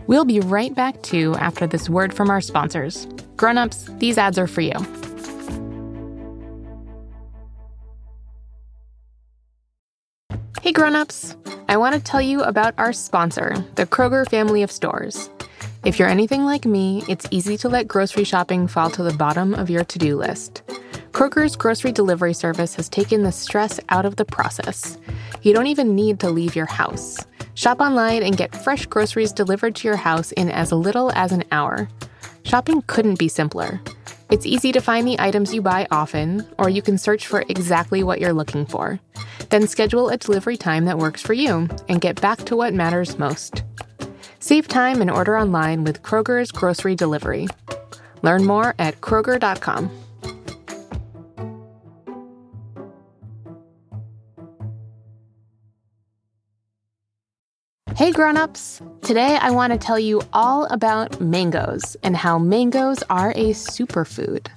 We'll 0.07 0.25
be 0.25 0.39
right 0.39 0.73
back 0.73 1.01
too 1.03 1.35
after 1.35 1.67
this 1.67 1.89
word 1.89 2.13
from 2.13 2.29
our 2.29 2.41
sponsors. 2.41 3.07
Grown-ups, 3.37 3.89
these 3.99 4.17
ads 4.17 4.37
are 4.37 4.47
for 4.47 4.61
you. 4.61 4.73
Hey 10.61 10.73
grown-ups, 10.73 11.37
I 11.69 11.77
want 11.77 11.95
to 11.95 12.01
tell 12.01 12.21
you 12.21 12.41
about 12.41 12.73
our 12.77 12.91
sponsor, 12.91 13.53
the 13.75 13.85
Kroger 13.85 14.29
family 14.29 14.61
of 14.63 14.71
stores. 14.71 15.29
If 15.85 15.97
you're 15.97 16.09
anything 16.09 16.43
like 16.43 16.65
me, 16.65 17.03
it's 17.07 17.27
easy 17.31 17.55
to 17.57 17.69
let 17.69 17.87
grocery 17.87 18.25
shopping 18.25 18.67
fall 18.67 18.89
to 18.89 19.03
the 19.03 19.13
bottom 19.13 19.53
of 19.53 19.69
your 19.69 19.85
to-do 19.85 20.17
list. 20.17 20.63
Kroger's 21.11 21.55
grocery 21.55 21.91
delivery 21.91 22.33
service 22.33 22.75
has 22.75 22.87
taken 22.87 23.23
the 23.23 23.31
stress 23.31 23.79
out 23.89 24.05
of 24.05 24.15
the 24.15 24.25
process. 24.25 24.97
You 25.41 25.53
don't 25.53 25.67
even 25.67 25.95
need 25.95 26.19
to 26.19 26.29
leave 26.29 26.55
your 26.55 26.65
house. 26.65 27.17
Shop 27.55 27.79
online 27.81 28.23
and 28.23 28.37
get 28.37 28.55
fresh 28.55 28.85
groceries 28.85 29.33
delivered 29.33 29.75
to 29.77 29.87
your 29.87 29.97
house 29.97 30.31
in 30.33 30.49
as 30.49 30.71
little 30.71 31.11
as 31.13 31.31
an 31.31 31.43
hour. 31.51 31.89
Shopping 32.43 32.81
couldn't 32.83 33.19
be 33.19 33.27
simpler. 33.27 33.81
It's 34.29 34.45
easy 34.45 34.71
to 34.71 34.79
find 34.79 35.07
the 35.07 35.19
items 35.19 35.53
you 35.53 35.61
buy 35.61 35.87
often, 35.89 36.47
or 36.59 36.69
you 36.69 36.81
can 36.81 36.97
search 36.97 37.25
for 37.25 37.43
exactly 37.49 38.03
what 38.03 38.21
you're 38.21 38.31
looking 38.31 38.65
for. 38.65 38.99
Then 39.49 39.67
schedule 39.67 40.09
a 40.09 40.17
delivery 40.17 40.57
time 40.57 40.85
that 40.85 40.99
works 40.99 41.21
for 41.21 41.33
you 41.33 41.67
and 41.89 41.99
get 41.99 42.21
back 42.21 42.37
to 42.45 42.55
what 42.55 42.73
matters 42.73 43.17
most. 43.17 43.63
Save 44.39 44.67
time 44.67 45.01
and 45.01 45.09
order 45.09 45.37
online 45.37 45.83
with 45.83 46.03
Kroger's 46.03 46.51
grocery 46.51 46.95
delivery. 46.95 47.47
Learn 48.21 48.45
more 48.45 48.75
at 48.77 49.01
Kroger.com. 49.01 49.89
Hey 57.99 58.13
grown-ups! 58.13 58.81
Today 59.01 59.35
I 59.41 59.51
want 59.51 59.73
to 59.73 59.77
tell 59.77 59.99
you 59.99 60.21
all 60.31 60.67
about 60.67 61.19
mangoes 61.19 61.97
and 62.01 62.15
how 62.15 62.39
mangoes 62.39 63.03
are 63.09 63.31
a 63.31 63.49
superfood. 63.49 64.47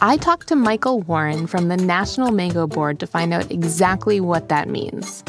I 0.00 0.16
talked 0.16 0.48
to 0.48 0.56
Michael 0.56 1.02
Warren 1.02 1.46
from 1.46 1.68
the 1.68 1.76
National 1.76 2.32
Mango 2.32 2.66
Board 2.66 2.98
to 2.98 3.06
find 3.06 3.32
out 3.32 3.48
exactly 3.48 4.20
what 4.20 4.48
that 4.48 4.68
means. 4.68 5.22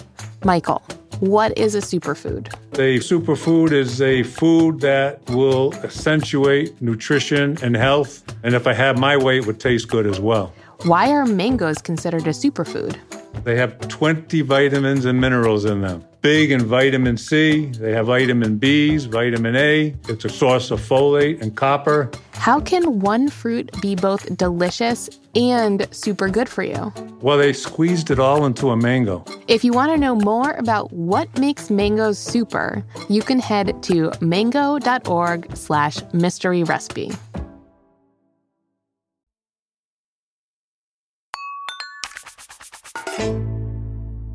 Michael, 0.44 0.82
what 1.20 1.56
is 1.56 1.76
a 1.76 1.82
superfood? 1.82 2.52
A 2.80 2.98
superfood 2.98 3.74
is 3.74 4.02
a 4.02 4.24
food 4.24 4.80
that 4.80 5.24
will 5.30 5.72
accentuate 5.84 6.82
nutrition 6.82 7.60
and 7.62 7.76
health, 7.76 8.24
and 8.42 8.56
if 8.56 8.66
I 8.66 8.74
had 8.74 8.98
my 8.98 9.16
way, 9.16 9.38
it 9.38 9.46
would 9.46 9.60
taste 9.60 9.88
good 9.88 10.08
as 10.08 10.20
well. 10.20 10.52
Why 10.86 11.12
are 11.12 11.28
mangoes 11.28 11.78
considered 11.78 12.26
a 12.26 12.32
superfood? 12.32 12.98
They 13.44 13.56
have 13.56 13.78
20 13.88 14.42
vitamins 14.42 15.06
and 15.06 15.22
minerals 15.22 15.66
in 15.66 15.82
them. 15.82 16.04
Big 16.22 16.52
in 16.52 16.64
vitamin 16.64 17.18
C, 17.18 17.66
they 17.66 17.94
have 17.94 18.06
vitamin 18.06 18.60
B's, 18.60 19.06
vitamin 19.06 19.56
A. 19.56 19.96
It's 20.08 20.24
a 20.24 20.30
source 20.30 20.70
of 20.70 20.80
folate 20.80 21.42
and 21.42 21.58
copper. 21.58 22.12
How 22.34 22.60
can 22.60 23.00
one 23.00 23.28
fruit 23.28 23.72
be 23.82 23.96
both 23.96 24.38
delicious 24.38 25.10
and 25.36 25.88
super 25.90 26.30
good 26.30 26.48
for 26.48 26.62
you? 26.62 26.94
Well, 27.22 27.40
they 27.40 27.54
squeezed 27.54 28.12
it 28.12 28.20
all 28.20 28.46
into 28.46 28.70
a 28.70 28.78
mango. 28.78 29.26
If 29.48 29.64
you 29.64 29.74
want 29.74 29.94
to 29.94 29.98
know 29.98 30.14
more 30.14 30.52
about 30.52 30.94
what 30.94 31.36
makes 31.40 31.72
mangoes 31.72 32.20
super, 32.20 32.86
you 33.10 33.24
can 33.24 33.40
head 33.40 33.82
to 33.84 34.12
mango.org 34.22 35.58
slash 35.58 36.02
mystery 36.14 36.64
recipe. 36.64 37.12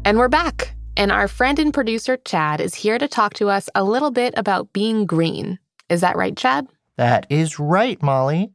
And 0.05 0.19
we're 0.19 0.29
back. 0.29 0.76
And 0.99 1.13
our 1.13 1.29
friend 1.29 1.59
and 1.59 1.75
producer, 1.75 2.17
Chad, 2.17 2.59
is 2.59 2.75
here 2.75 2.97
to 2.97 3.07
talk 3.07 3.35
to 3.35 3.51
us 3.51 3.69
a 3.75 3.85
little 3.85 4.11
bit 4.11 4.33
about 4.37 4.73
being 4.73 5.05
green. 5.05 5.59
Is 5.91 6.01
that 6.01 6.17
right, 6.17 6.35
Chad? 6.35 6.67
That 6.97 7.27
is 7.29 7.59
right, 7.59 8.03
Molly. 8.03 8.53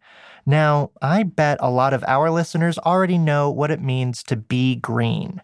Now, 0.48 0.90
I 1.04 1.22
bet 1.22 1.60
a 1.62 1.70
lot 1.70 1.94
of 1.94 2.04
our 2.08 2.32
listeners 2.32 2.80
already 2.80 3.20
know 3.20 3.52
what 3.52 3.70
it 3.70 3.80
means 3.80 4.24
to 4.24 4.36
be 4.36 4.78
green. 4.78 5.40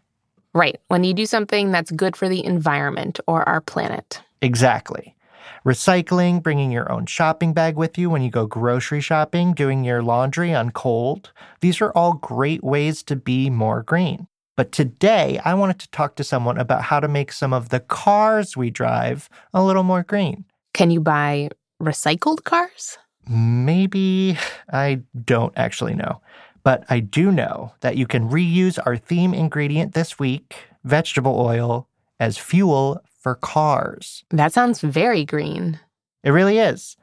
Right, 0.56 0.82
when 0.88 1.04
you 1.04 1.13
do 1.13 1.27
something 1.27 1.72
that's 1.72 1.92
good 1.92 2.16
for 2.16 2.27
the 2.27 2.44
environment 2.44 3.20
or 3.27 3.48
our 3.48 3.62
planet. 3.62 4.24
Exactly. 4.42 5.16
Recycling, 5.63 6.42
bringing 6.42 6.72
your 6.72 6.92
own 6.92 7.06
shopping 7.06 7.54
bag 7.54 7.75
with 7.75 8.00
you 8.00 8.10
when 8.10 8.24
you 8.24 8.32
go 8.32 8.48
grocery 8.48 9.01
shopping, 9.01 9.54
doing 9.54 9.84
your 9.84 10.01
laundry 10.01 10.51
on 10.51 10.72
cold. 10.72 11.32
These 11.62 11.80
are 11.80 11.92
all 11.92 12.13
great 12.13 12.63
ways 12.63 13.04
to 13.04 13.16
be 13.16 13.51
more 13.51 13.84
green. 13.84 14.27
But 14.58 14.72
today, 14.72 15.40
I 15.46 15.54
wanted 15.54 15.78
to 15.80 15.92
talk 15.92 16.16
to 16.16 16.24
someone 16.24 16.58
about 16.58 16.82
how 16.82 17.00
to 17.00 17.08
make 17.08 17.32
some 17.32 17.54
of 17.54 17.70
the 17.70 17.80
cars 17.80 18.58
we 18.58 18.72
drive 18.72 19.30
a 19.54 19.64
little 19.64 19.84
more 19.84 20.02
green. 20.02 20.46
Can 20.74 20.90
you 20.90 21.00
buy 21.00 21.50
recycled 21.82 22.44
cars? 22.44 22.98
Maybe 23.30 24.36
I 24.74 25.02
don't 25.24 25.54
actually 25.56 25.94
know. 25.94 26.22
But 26.64 26.86
I 26.90 27.02
do 27.02 27.32
know 27.32 27.74
that 27.82 27.98
you 27.98 28.08
can 28.08 28.30
reuse 28.30 28.80
our 28.84 28.98
theme 28.98 29.36
ingredient 29.36 29.94
this 29.94 30.18
week, 30.18 30.56
vegetable 30.84 31.40
oil, 31.40 31.88
as 32.20 32.40
fuel 32.40 33.00
for 33.22 33.36
cars. 33.36 34.24
That 34.32 34.54
sounds 34.54 34.82
very 34.82 35.24
green. 35.24 35.80
It 36.24 36.32
really 36.32 36.58
is. 36.58 36.98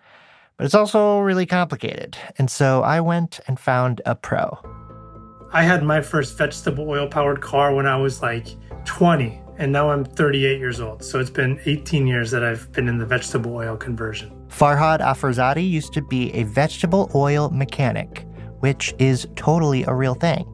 But 0.56 0.64
it's 0.64 0.74
also 0.74 1.20
really 1.20 1.46
complicated. 1.46 2.16
And 2.36 2.50
so 2.50 2.82
I 2.82 3.00
went 3.00 3.38
and 3.46 3.60
found 3.60 4.02
a 4.04 4.16
pro. 4.16 4.58
I 5.54 5.62
had 5.62 5.84
my 5.84 6.00
first 6.00 6.36
vegetable 6.36 6.90
oil 6.90 7.06
powered 7.06 7.40
car 7.40 7.72
when 7.72 7.86
I 7.86 7.96
was 7.96 8.20
like 8.20 8.48
20, 8.86 9.40
and 9.56 9.70
now 9.70 9.88
I'm 9.88 10.04
38 10.04 10.58
years 10.58 10.80
old. 10.80 11.04
So 11.04 11.20
it's 11.20 11.30
been 11.30 11.60
18 11.64 12.08
years 12.08 12.32
that 12.32 12.42
I've 12.42 12.72
been 12.72 12.88
in 12.88 12.98
the 12.98 13.06
vegetable 13.06 13.54
oil 13.54 13.76
conversion. 13.76 14.32
Farhad 14.48 14.98
Afrozadi 14.98 15.70
used 15.70 15.92
to 15.92 16.02
be 16.02 16.34
a 16.34 16.42
vegetable 16.42 17.08
oil 17.14 17.50
mechanic, 17.50 18.26
which 18.58 18.96
is 18.98 19.28
totally 19.36 19.84
a 19.84 19.94
real 19.94 20.14
thing. 20.14 20.44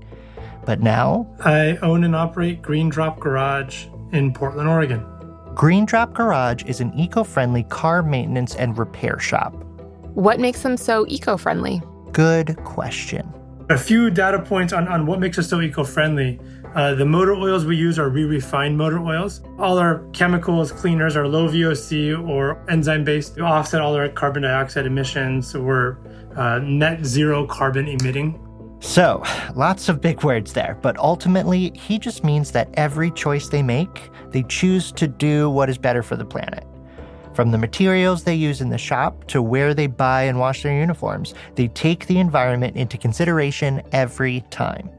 But 0.67 0.83
now, 0.83 1.35
I 1.41 1.79
own 1.79 2.05
and 2.05 2.15
operate 2.15 2.61
Green 2.61 2.91
Drop 2.91 3.19
Garage 3.21 3.87
in 4.13 4.35
Portland, 4.35 4.69
Oregon. 4.69 5.03
Green 5.55 5.87
Drop 5.87 6.13
Garage 6.13 6.65
is 6.65 6.83
an 6.83 6.93
eco 6.93 7.25
friendly 7.25 7.63
car 7.63 8.03
maintenance 8.03 8.55
and 8.55 8.77
repair 8.77 9.19
shop. 9.19 9.55
What 10.13 10.41
makes 10.41 10.61
them 10.61 10.77
so 10.77 11.07
eco 11.09 11.39
friendly? 11.39 11.81
Good 12.13 12.55
question. 12.65 13.33
A 13.71 13.79
few 13.79 14.11
data 14.11 14.41
points 14.41 14.73
on, 14.73 14.89
on 14.89 15.07
what 15.07 15.21
makes 15.21 15.39
us 15.39 15.49
so 15.49 15.61
eco 15.61 15.85
friendly. 15.85 16.41
Uh, 16.75 16.95
the 16.97 17.07
motor 17.07 17.35
oils 17.35 17.65
we 17.65 17.77
use 17.77 18.01
are 18.01 18.09
re 18.09 18.25
refined 18.25 18.77
motor 18.77 18.99
oils. 18.99 19.43
All 19.61 19.79
our 19.79 20.01
chemicals, 20.13 20.73
cleaners 20.73 21.15
are 21.15 21.29
low 21.29 21.49
VOC 21.49 22.29
or 22.29 22.61
enzyme 22.69 23.05
based 23.05 23.37
to 23.37 23.43
offset 23.43 23.81
all 23.81 23.95
our 23.95 24.09
carbon 24.09 24.43
dioxide 24.43 24.87
emissions. 24.87 25.49
So 25.49 25.63
We're 25.63 25.99
uh, 26.37 26.59
net 26.59 27.05
zero 27.05 27.47
carbon 27.47 27.87
emitting. 27.87 28.45
So, 28.81 29.23
lots 29.55 29.89
of 29.89 30.01
big 30.01 30.25
words 30.25 30.53
there, 30.53 30.77
but 30.83 30.99
ultimately, 30.99 31.71
he 31.77 31.99
just 31.99 32.25
means 32.25 32.51
that 32.51 32.71
every 32.75 33.13
choice 33.13 33.49
they 33.49 33.63
make, 33.63 34.11
they 34.31 34.43
choose 34.45 34.91
to 34.93 35.07
do 35.07 35.49
what 35.49 35.71
is 35.71 35.79
better 35.79 36.03
for 36.03 36.17
the 36.17 36.25
planet. 36.25 36.67
From 37.35 37.53
the 37.53 37.59
materials 37.59 38.25
they 38.25 38.35
use 38.35 38.61
in 38.61 38.71
the 38.71 38.79
shop 38.79 39.25
to 39.29 39.41
where 39.41 39.73
they 39.73 39.87
buy 39.87 40.23
and 40.23 40.39
wash 40.39 40.63
their 40.63 40.79
uniforms, 40.79 41.35
they 41.55 41.69
take 41.69 42.07
the 42.07 42.19
environment 42.19 42.77
into 42.77 42.99
consideration 42.99 43.83
every 43.93 44.41
time. 44.51 44.91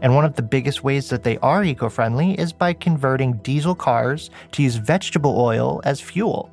And 0.00 0.14
one 0.14 0.24
of 0.24 0.34
the 0.34 0.42
biggest 0.42 0.84
ways 0.84 1.08
that 1.10 1.22
they 1.22 1.38
are 1.38 1.64
eco 1.64 1.88
friendly 1.88 2.38
is 2.38 2.52
by 2.52 2.72
converting 2.72 3.38
diesel 3.38 3.74
cars 3.74 4.30
to 4.52 4.62
use 4.62 4.76
vegetable 4.76 5.38
oil 5.38 5.80
as 5.84 6.00
fuel. 6.00 6.50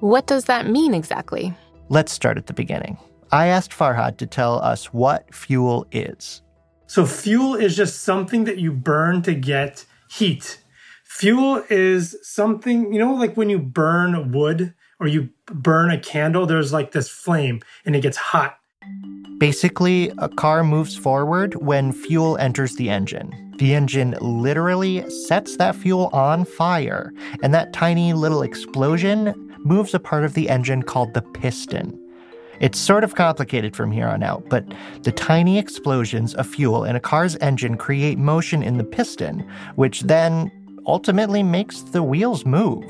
What 0.00 0.26
does 0.26 0.44
that 0.44 0.68
mean 0.68 0.92
exactly? 0.94 1.54
Let's 1.88 2.12
start 2.12 2.36
at 2.36 2.46
the 2.46 2.52
beginning. 2.52 2.98
I 3.32 3.46
asked 3.46 3.72
Farhad 3.72 4.18
to 4.18 4.26
tell 4.26 4.60
us 4.60 4.92
what 4.92 5.34
fuel 5.34 5.86
is. 5.90 6.42
So, 6.86 7.04
fuel 7.04 7.54
is 7.54 7.76
just 7.76 8.02
something 8.02 8.44
that 8.44 8.58
you 8.58 8.72
burn 8.72 9.22
to 9.22 9.34
get 9.34 9.84
heat. 10.08 10.62
Fuel 11.08 11.62
is 11.70 12.16
something, 12.22 12.92
you 12.92 12.98
know, 12.98 13.14
like 13.14 13.36
when 13.36 13.48
you 13.48 13.58
burn 13.58 14.32
wood 14.32 14.74
or 14.98 15.06
you 15.06 15.30
burn 15.46 15.90
a 15.90 16.00
candle, 16.00 16.46
there's 16.46 16.72
like 16.72 16.92
this 16.92 17.08
flame 17.08 17.62
and 17.84 17.94
it 17.94 18.00
gets 18.02 18.16
hot. 18.16 18.58
Basically, 19.38 20.12
a 20.18 20.28
car 20.28 20.64
moves 20.64 20.96
forward 20.96 21.54
when 21.56 21.92
fuel 21.92 22.36
enters 22.38 22.74
the 22.74 22.90
engine. 22.90 23.54
The 23.58 23.74
engine 23.74 24.16
literally 24.20 25.08
sets 25.08 25.56
that 25.56 25.76
fuel 25.76 26.08
on 26.12 26.44
fire, 26.44 27.12
and 27.42 27.54
that 27.54 27.72
tiny 27.72 28.12
little 28.12 28.42
explosion 28.42 29.54
moves 29.60 29.94
a 29.94 30.00
part 30.00 30.24
of 30.24 30.34
the 30.34 30.48
engine 30.50 30.82
called 30.82 31.14
the 31.14 31.22
piston. 31.22 31.98
It's 32.60 32.78
sort 32.78 33.04
of 33.04 33.14
complicated 33.14 33.76
from 33.76 33.92
here 33.92 34.08
on 34.08 34.22
out, 34.22 34.48
but 34.48 34.64
the 35.02 35.12
tiny 35.12 35.58
explosions 35.58 36.34
of 36.34 36.46
fuel 36.46 36.84
in 36.84 36.96
a 36.96 37.00
car's 37.00 37.36
engine 37.36 37.76
create 37.76 38.18
motion 38.18 38.62
in 38.62 38.78
the 38.78 38.84
piston, 38.84 39.40
which 39.74 40.00
then 40.02 40.50
ultimately 40.86 41.42
makes 41.42 41.82
the 41.82 42.02
wheels 42.02 42.44
move. 42.44 42.84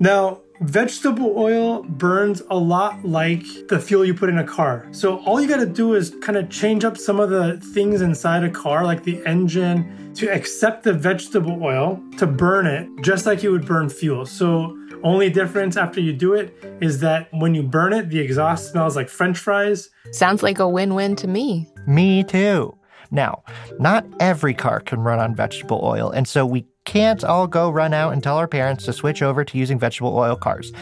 Now, 0.00 0.40
vegetable 0.62 1.36
oil 1.36 1.82
burns 1.82 2.42
a 2.50 2.56
lot 2.56 3.04
like 3.04 3.44
the 3.68 3.78
fuel 3.78 4.04
you 4.04 4.14
put 4.14 4.28
in 4.28 4.38
a 4.38 4.44
car. 4.44 4.86
So 4.92 5.18
all 5.20 5.40
you 5.40 5.48
got 5.48 5.58
to 5.58 5.66
do 5.66 5.94
is 5.94 6.14
kind 6.22 6.38
of 6.38 6.48
change 6.50 6.84
up 6.84 6.96
some 6.96 7.20
of 7.20 7.30
the 7.30 7.58
things 7.74 8.00
inside 8.00 8.44
a 8.44 8.50
car, 8.50 8.84
like 8.84 9.04
the 9.04 9.24
engine, 9.26 10.12
to 10.14 10.32
accept 10.32 10.84
the 10.84 10.92
vegetable 10.92 11.62
oil 11.62 12.02
to 12.18 12.26
burn 12.26 12.66
it 12.66 12.88
just 13.02 13.26
like 13.26 13.42
you 13.42 13.50
would 13.52 13.66
burn 13.66 13.88
fuel. 13.88 14.26
So 14.26 14.76
only 15.02 15.30
difference 15.30 15.76
after 15.76 16.00
you 16.00 16.12
do 16.12 16.34
it 16.34 16.54
is 16.80 17.00
that 17.00 17.28
when 17.32 17.54
you 17.54 17.62
burn 17.62 17.92
it, 17.92 18.10
the 18.10 18.20
exhaust 18.20 18.70
smells 18.70 18.94
like 18.94 19.08
french 19.08 19.38
fries. 19.38 19.90
Sounds 20.12 20.42
like 20.42 20.58
a 20.58 20.68
win 20.68 20.94
win 20.94 21.16
to 21.16 21.26
me. 21.26 21.68
Me 21.86 22.22
too. 22.22 22.76
Now, 23.10 23.42
not 23.78 24.06
every 24.20 24.54
car 24.54 24.80
can 24.80 25.00
run 25.00 25.18
on 25.18 25.34
vegetable 25.34 25.80
oil, 25.82 26.10
and 26.10 26.26
so 26.26 26.46
we 26.46 26.64
can't 26.84 27.24
all 27.24 27.46
go 27.46 27.70
run 27.70 27.94
out 27.94 28.12
and 28.12 28.22
tell 28.22 28.36
our 28.36 28.48
parents 28.48 28.84
to 28.84 28.92
switch 28.92 29.22
over 29.22 29.44
to 29.44 29.58
using 29.58 29.78
vegetable 29.78 30.16
oil 30.16 30.36
cars. 30.36 30.72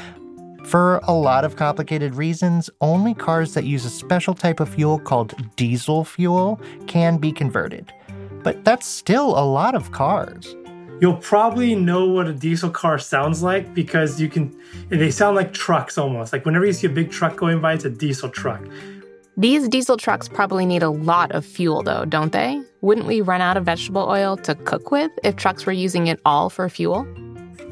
For 0.64 1.00
a 1.04 1.12
lot 1.12 1.44
of 1.44 1.56
complicated 1.56 2.14
reasons, 2.14 2.70
only 2.80 3.14
cars 3.14 3.54
that 3.54 3.64
use 3.64 3.84
a 3.84 3.90
special 3.90 4.34
type 4.34 4.60
of 4.60 4.68
fuel 4.68 4.98
called 4.98 5.34
diesel 5.56 6.04
fuel 6.04 6.60
can 6.86 7.16
be 7.16 7.32
converted. 7.32 7.92
But 8.42 8.64
that's 8.64 8.86
still 8.86 9.38
a 9.38 9.44
lot 9.44 9.74
of 9.74 9.92
cars. 9.92 10.54
You'll 11.00 11.16
probably 11.16 11.74
know 11.74 12.06
what 12.06 12.28
a 12.28 12.34
diesel 12.34 12.70
car 12.70 12.98
sounds 12.98 13.42
like 13.42 13.72
because 13.72 14.20
you 14.20 14.28
can, 14.28 14.54
they 14.90 15.10
sound 15.10 15.34
like 15.34 15.52
trucks 15.54 15.96
almost. 15.96 16.32
Like 16.32 16.44
whenever 16.44 16.66
you 16.66 16.74
see 16.74 16.86
a 16.86 16.90
big 16.90 17.10
truck 17.10 17.36
going 17.36 17.60
by, 17.60 17.72
it's 17.72 17.86
a 17.86 17.90
diesel 17.90 18.28
truck. 18.28 18.62
These 19.36 19.68
diesel 19.68 19.96
trucks 19.96 20.28
probably 20.28 20.66
need 20.66 20.82
a 20.82 20.90
lot 20.90 21.32
of 21.32 21.46
fuel, 21.46 21.82
though, 21.82 22.04
don't 22.04 22.32
they? 22.32 22.60
Wouldn't 22.80 23.06
we 23.06 23.20
run 23.20 23.40
out 23.40 23.56
of 23.56 23.64
vegetable 23.64 24.06
oil 24.08 24.36
to 24.38 24.54
cook 24.54 24.90
with 24.90 25.10
if 25.22 25.36
trucks 25.36 25.64
were 25.66 25.72
using 25.72 26.08
it 26.08 26.20
all 26.24 26.50
for 26.50 26.68
fuel? 26.68 27.06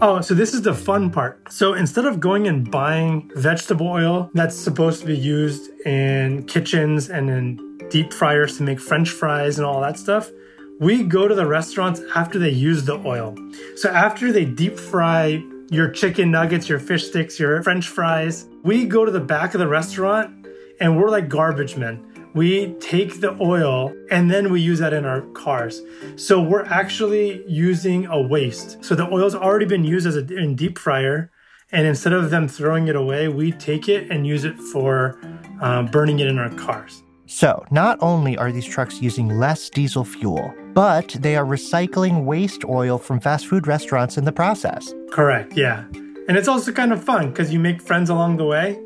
Oh, 0.01 0.21
so 0.21 0.35
this 0.35 0.55
is 0.55 0.63
the 0.63 0.73
fun 0.73 1.11
part. 1.11 1.53
So 1.53 1.75
instead 1.75 2.05
of 2.05 2.21
going 2.21 2.47
and 2.47 2.71
buying 2.71 3.29
vegetable 3.35 3.89
oil 3.89 4.31
that's 4.33 4.55
supposed 4.57 5.01
to 5.01 5.07
be 5.07 5.17
used 5.17 5.71
in 5.85 6.47
kitchens 6.47 7.11
and 7.11 7.29
in 7.29 7.79
deep 7.89 8.13
fryers 8.13 8.57
to 8.59 8.63
make 8.63 8.79
french 8.79 9.11
fries 9.11 9.59
and 9.59 9.67
all 9.67 9.81
that 9.81 9.99
stuff, 9.99 10.31
we 10.79 11.03
go 11.03 11.27
to 11.27 11.35
the 11.35 11.47
restaurants 11.47 12.01
after 12.15 12.39
they 12.39 12.51
use 12.51 12.85
the 12.85 12.95
oil. 13.05 13.37
So 13.75 13.91
after 13.91 14.31
they 14.31 14.45
deep 14.45 14.79
fry 14.79 15.43
your 15.71 15.91
chicken 15.91 16.31
nuggets, 16.31 16.69
your 16.69 16.79
fish 16.79 17.09
sticks, 17.09 17.39
your 17.41 17.61
french 17.65 17.89
fries, 17.89 18.47
we 18.63 18.87
go 18.87 19.05
to 19.05 19.11
the 19.11 19.21
back 19.21 19.55
of 19.55 19.59
the 19.59 19.69
restaurant 19.69 20.38
and 20.81 20.97
we're 20.97 21.11
like 21.11 21.29
garbage 21.29 21.77
men. 21.77 22.05
We 22.35 22.75
take 22.75 23.21
the 23.21 23.37
oil 23.41 23.93
and 24.11 24.31
then 24.31 24.53
we 24.53 24.61
use 24.61 24.79
that 24.79 24.93
in 24.93 25.05
our 25.05 25.23
cars. 25.33 25.83
So 26.17 26.41
we're 26.41 26.65
actually 26.67 27.43
using 27.49 28.07
a 28.07 28.21
waste. 28.21 28.85
So 28.85 28.95
the 28.95 29.11
oil's 29.13 29.35
already 29.35 29.67
been 29.67 29.85
used 29.85 30.07
as 30.07 30.17
a 30.17 30.25
in 30.35 30.55
deep 30.55 30.79
fryer, 30.79 31.31
and 31.73 31.87
instead 31.87 32.13
of 32.13 32.31
them 32.31 32.49
throwing 32.49 32.89
it 32.89 32.97
away, 32.97 33.29
we 33.29 33.53
take 33.53 33.89
it 33.89 34.11
and 34.11 34.27
use 34.27 34.45
it 34.45 34.59
for 34.59 35.19
uh, 35.61 35.83
burning 35.83 36.19
it 36.21 36.27
in 36.27 36.39
our 36.39 36.51
cars. 36.51 37.03
So, 37.27 37.63
not 37.71 37.99
only 38.01 38.39
are 38.39 38.51
these 38.51 38.65
trucks 38.65 39.03
using 39.03 39.29
less 39.29 39.69
diesel 39.69 40.03
fuel, 40.03 40.55
but 40.73 41.09
they 41.21 41.37
are 41.37 41.45
recycling 41.45 42.25
waste 42.25 42.65
oil 42.65 42.97
from 42.97 43.21
fast 43.21 43.49
food 43.49 43.67
restaurants 43.67 44.17
in 44.17 44.25
the 44.25 44.33
process. 44.33 44.95
Correct, 45.11 45.53
yeah. 45.53 45.85
And 46.29 46.39
it's 46.39 46.49
also 46.49 46.73
kind 46.73 46.91
of 46.91 47.05
fun 47.05 47.29
because 47.29 47.53
you 47.53 47.59
make 47.59 47.83
friends 47.83 48.09
along 48.09 48.39
the 48.39 48.47
way. 48.47 48.79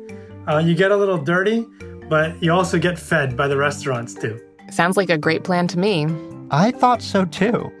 Uh, 0.47 0.57
you 0.57 0.75
get 0.75 0.91
a 0.91 0.97
little 0.97 1.17
dirty, 1.17 1.65
but 2.09 2.41
you 2.43 2.51
also 2.51 2.77
get 2.77 2.99
fed 2.99 3.37
by 3.37 3.47
the 3.47 3.57
restaurants 3.57 4.13
too. 4.13 4.39
Sounds 4.71 4.97
like 4.97 5.09
a 5.09 5.17
great 5.17 5.43
plan 5.43 5.67
to 5.67 5.79
me. 5.79 6.07
I 6.51 6.71
thought 6.71 7.01
so 7.01 7.25
too. 7.25 7.71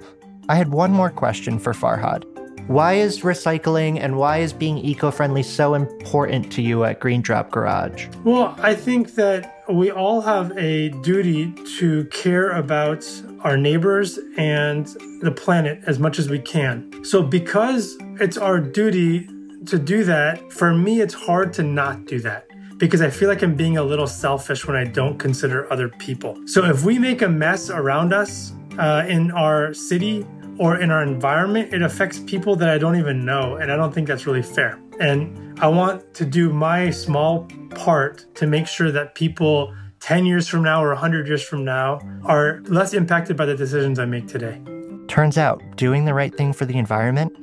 I 0.47 0.55
had 0.55 0.69
one 0.69 0.91
more 0.91 1.09
question 1.09 1.59
for 1.59 1.73
Farhad. 1.73 2.23
Why 2.67 2.93
is 2.93 3.21
recycling 3.21 3.99
and 3.99 4.15
why 4.15 4.37
is 4.37 4.53
being 4.53 4.77
eco 4.77 5.11
friendly 5.11 5.43
so 5.43 5.73
important 5.73 6.49
to 6.53 6.61
you 6.61 6.85
at 6.85 7.01
Green 7.01 7.21
Drop 7.21 7.51
Garage? 7.51 8.07
Well, 8.23 8.55
I 8.59 8.73
think 8.73 9.15
that 9.15 9.63
we 9.69 9.91
all 9.91 10.21
have 10.21 10.57
a 10.57 10.89
duty 11.01 11.51
to 11.79 12.05
care 12.05 12.51
about 12.51 13.05
our 13.41 13.57
neighbors 13.57 14.17
and 14.37 14.87
the 15.21 15.31
planet 15.31 15.81
as 15.87 15.99
much 15.99 16.19
as 16.19 16.29
we 16.29 16.39
can. 16.39 17.03
So, 17.03 17.21
because 17.21 17.97
it's 18.21 18.37
our 18.37 18.61
duty 18.61 19.27
to 19.65 19.77
do 19.77 20.05
that, 20.05 20.51
for 20.53 20.73
me, 20.73 21.01
it's 21.01 21.13
hard 21.13 21.51
to 21.53 21.63
not 21.63 22.05
do 22.05 22.19
that 22.21 22.47
because 22.83 23.01
I 23.01 23.09
feel 23.09 23.29
like 23.29 23.41
I'm 23.41 23.55
being 23.55 23.77
a 23.77 23.83
little 23.83 24.07
selfish 24.07 24.67
when 24.67 24.75
I 24.75 24.83
don't 24.83 25.17
consider 25.17 25.71
other 25.71 25.87
people. 25.87 26.37
So, 26.45 26.65
if 26.65 26.83
we 26.83 26.99
make 26.99 27.21
a 27.21 27.29
mess 27.29 27.69
around 27.69 28.11
us 28.11 28.51
uh, 28.77 29.05
in 29.07 29.31
our 29.31 29.73
city, 29.73 30.27
or 30.59 30.79
in 30.79 30.91
our 30.91 31.01
environment, 31.01 31.73
it 31.73 31.81
affects 31.81 32.19
people 32.19 32.55
that 32.57 32.69
I 32.69 32.77
don't 32.77 32.95
even 32.97 33.25
know. 33.25 33.55
And 33.55 33.71
I 33.71 33.75
don't 33.75 33.91
think 33.91 34.07
that's 34.07 34.27
really 34.27 34.43
fair. 34.43 34.79
And 34.99 35.59
I 35.59 35.67
want 35.67 36.13
to 36.13 36.25
do 36.25 36.53
my 36.53 36.91
small 36.91 37.47
part 37.73 38.27
to 38.35 38.45
make 38.45 38.67
sure 38.67 38.91
that 38.91 39.15
people 39.15 39.73
10 40.01 40.25
years 40.25 40.47
from 40.47 40.61
now 40.61 40.83
or 40.83 40.89
100 40.89 41.27
years 41.27 41.41
from 41.41 41.65
now 41.65 41.99
are 42.25 42.61
less 42.65 42.93
impacted 42.93 43.35
by 43.35 43.45
the 43.45 43.55
decisions 43.55 43.97
I 43.97 44.05
make 44.05 44.27
today. 44.27 44.61
Turns 45.07 45.39
out, 45.39 45.63
doing 45.75 46.05
the 46.05 46.13
right 46.13 46.35
thing 46.35 46.53
for 46.53 46.65
the 46.65 46.77
environment 46.77 47.33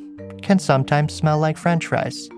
can 0.43 0.61
sometimes 0.61 1.13
smell 1.13 1.41
like 1.41 1.57
french 1.57 1.87
fries. 1.89 2.29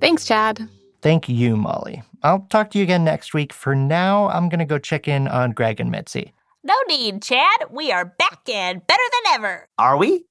Thanks, 0.00 0.26
Chad. 0.26 0.68
Thank 1.00 1.28
you, 1.28 1.56
Molly. 1.56 2.02
I'll 2.22 2.46
talk 2.50 2.70
to 2.70 2.78
you 2.78 2.84
again 2.84 3.04
next 3.04 3.34
week. 3.34 3.52
For 3.52 3.74
now, 3.74 4.28
I'm 4.30 4.48
going 4.48 4.58
to 4.58 4.64
go 4.64 4.78
check 4.78 5.08
in 5.08 5.28
on 5.28 5.52
Greg 5.52 5.80
and 5.80 5.90
Mitzi. 5.90 6.32
No 6.64 6.74
need, 6.88 7.22
Chad. 7.22 7.66
We 7.70 7.92
are 7.92 8.04
back 8.04 8.48
and 8.48 8.84
better 8.86 9.02
than 9.12 9.34
ever. 9.34 9.68
Are 9.78 9.96
we? 9.96 10.24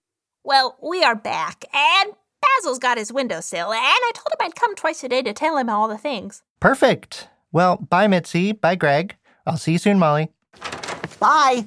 Well, 0.43 0.77
we 0.81 1.03
are 1.03 1.15
back, 1.15 1.65
and 1.73 2.11
Basil's 2.41 2.79
got 2.79 2.97
his 2.97 3.11
windowsill, 3.11 3.73
and 3.73 3.81
I 3.81 4.11
told 4.13 4.27
him 4.27 4.45
I'd 4.45 4.55
come 4.55 4.75
twice 4.75 5.03
a 5.03 5.09
day 5.09 5.21
to 5.21 5.33
tell 5.33 5.57
him 5.57 5.69
all 5.69 5.87
the 5.87 5.97
things. 5.97 6.43
Perfect. 6.59 7.27
Well, 7.51 7.77
bye, 7.77 8.07
Mitzi. 8.07 8.51
Bye, 8.51 8.75
Greg. 8.75 9.15
I'll 9.45 9.57
see 9.57 9.73
you 9.73 9.77
soon, 9.77 9.99
Molly. 9.99 10.29
Bye. 11.19 11.65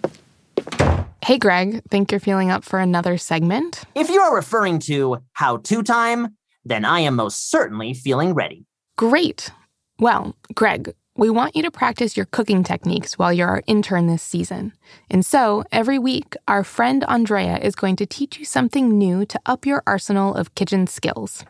Hey, 1.25 1.39
Greg, 1.39 1.83
think 1.91 2.11
you're 2.11 2.21
feeling 2.21 2.51
up 2.51 2.65
for 2.65 2.79
another 2.79 3.19
segment? 3.19 3.83
If 3.95 4.09
you 4.09 4.21
are 4.21 4.35
referring 4.35 4.79
to 4.81 5.19
how 5.35 5.59
to 5.59 5.83
time, 5.83 6.37
then 6.65 6.85
I 6.85 7.01
am 7.01 7.17
most 7.17 7.51
certainly 7.51 7.95
feeling 7.95 8.35
ready. 8.35 8.67
Great. 8.97 9.51
Well, 9.99 10.35
Greg, 10.55 10.95
we 11.17 11.29
want 11.29 11.57
you 11.57 11.63
to 11.63 11.71
practice 11.71 12.17
your 12.17 12.27
cooking 12.27 12.65
techniques 12.65 13.19
while 13.19 13.33
you're 13.33 13.49
our 13.49 13.63
intern 13.67 14.07
this 14.07 14.23
season. 14.23 14.73
And 15.11 15.25
so, 15.27 15.65
every 15.71 15.99
week, 15.99 16.35
our 16.49 16.65
friend 16.65 17.05
Andrea 17.05 17.59
is 17.59 17.75
going 17.75 17.97
to 17.97 18.07
teach 18.07 18.39
you 18.39 18.45
something 18.45 18.97
new 18.97 19.27
to 19.27 19.41
up 19.45 19.67
your 19.67 19.83
arsenal 19.87 20.35
of 20.35 20.55
kitchen 20.55 20.87
skills. 20.87 21.45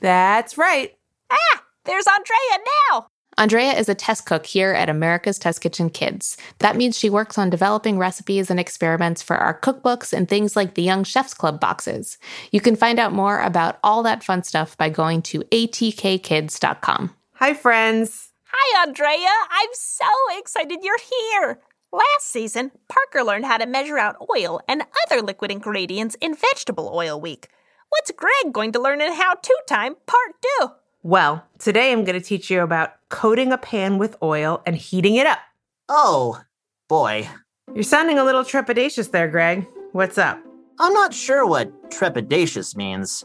That's 0.00 0.58
right. 0.58 0.96
Ah, 1.30 1.62
there's 1.84 2.06
Andrea 2.06 2.66
now. 2.90 3.06
Andrea 3.38 3.72
is 3.72 3.88
a 3.88 3.94
test 3.94 4.26
cook 4.26 4.44
here 4.44 4.72
at 4.72 4.90
America's 4.90 5.38
Test 5.38 5.62
Kitchen 5.62 5.88
Kids. 5.88 6.36
That 6.58 6.76
means 6.76 6.98
she 6.98 7.08
works 7.08 7.38
on 7.38 7.48
developing 7.48 7.98
recipes 7.98 8.50
and 8.50 8.60
experiments 8.60 9.22
for 9.22 9.36
our 9.36 9.58
cookbooks 9.58 10.12
and 10.12 10.28
things 10.28 10.54
like 10.54 10.74
the 10.74 10.82
Young 10.82 11.02
Chefs 11.02 11.32
Club 11.32 11.58
boxes. 11.58 12.18
You 12.50 12.60
can 12.60 12.76
find 12.76 12.98
out 12.98 13.12
more 13.12 13.40
about 13.40 13.78
all 13.82 14.02
that 14.02 14.22
fun 14.22 14.42
stuff 14.42 14.76
by 14.76 14.90
going 14.90 15.22
to 15.22 15.40
atkkids.com. 15.44 17.14
Hi, 17.34 17.54
friends. 17.54 18.32
Hi, 18.44 18.82
Andrea. 18.86 19.32
I'm 19.50 19.70
so 19.72 20.06
excited 20.38 20.80
you're 20.82 20.96
here. 20.98 21.58
Last 21.90 22.30
season, 22.30 22.70
Parker 22.88 23.24
learned 23.24 23.46
how 23.46 23.56
to 23.56 23.66
measure 23.66 23.98
out 23.98 24.16
oil 24.34 24.60
and 24.68 24.84
other 25.06 25.22
liquid 25.22 25.50
ingredients 25.50 26.16
in 26.20 26.34
Vegetable 26.34 26.90
Oil 26.94 27.18
Week. 27.20 27.48
What's 27.88 28.10
Greg 28.10 28.52
going 28.52 28.72
to 28.72 28.80
learn 28.80 29.00
in 29.00 29.14
How 29.14 29.34
To 29.34 29.62
Time 29.66 29.96
Part 30.06 30.34
2? 30.60 30.68
Well, 31.02 31.44
today 31.58 31.92
I'm 31.92 32.04
going 32.04 32.18
to 32.18 32.24
teach 32.24 32.48
you 32.48 32.62
about 32.62 32.92
coating 33.12 33.52
a 33.52 33.58
pan 33.58 33.98
with 33.98 34.16
oil 34.22 34.62
and 34.66 34.74
heating 34.74 35.14
it 35.16 35.26
up. 35.26 35.38
Oh, 35.88 36.40
boy. 36.88 37.28
You're 37.74 37.84
sounding 37.84 38.18
a 38.18 38.24
little 38.24 38.42
trepidatious 38.42 39.10
there, 39.10 39.28
Greg. 39.28 39.68
What's 39.92 40.16
up? 40.16 40.40
I'm 40.80 40.94
not 40.94 41.12
sure 41.12 41.46
what 41.46 41.90
trepidatious 41.90 42.74
means, 42.74 43.24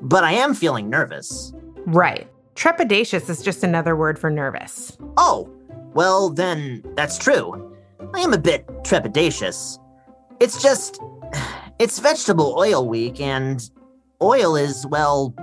but 0.00 0.24
I 0.24 0.32
am 0.32 0.54
feeling 0.54 0.88
nervous. 0.88 1.52
Right. 1.84 2.26
Trepidatious 2.54 3.28
is 3.28 3.42
just 3.42 3.62
another 3.62 3.94
word 3.94 4.18
for 4.18 4.30
nervous. 4.30 4.96
Oh, 5.18 5.52
well, 5.92 6.30
then 6.30 6.82
that's 6.96 7.18
true. 7.18 7.76
I 8.14 8.20
am 8.20 8.32
a 8.32 8.38
bit 8.38 8.66
trepidatious. 8.82 9.78
It's 10.40 10.60
just. 10.60 11.00
It's 11.78 11.98
vegetable 11.98 12.54
oil 12.56 12.88
week, 12.88 13.20
and 13.20 13.60
oil 14.22 14.56
is, 14.56 14.86
well, 14.86 15.34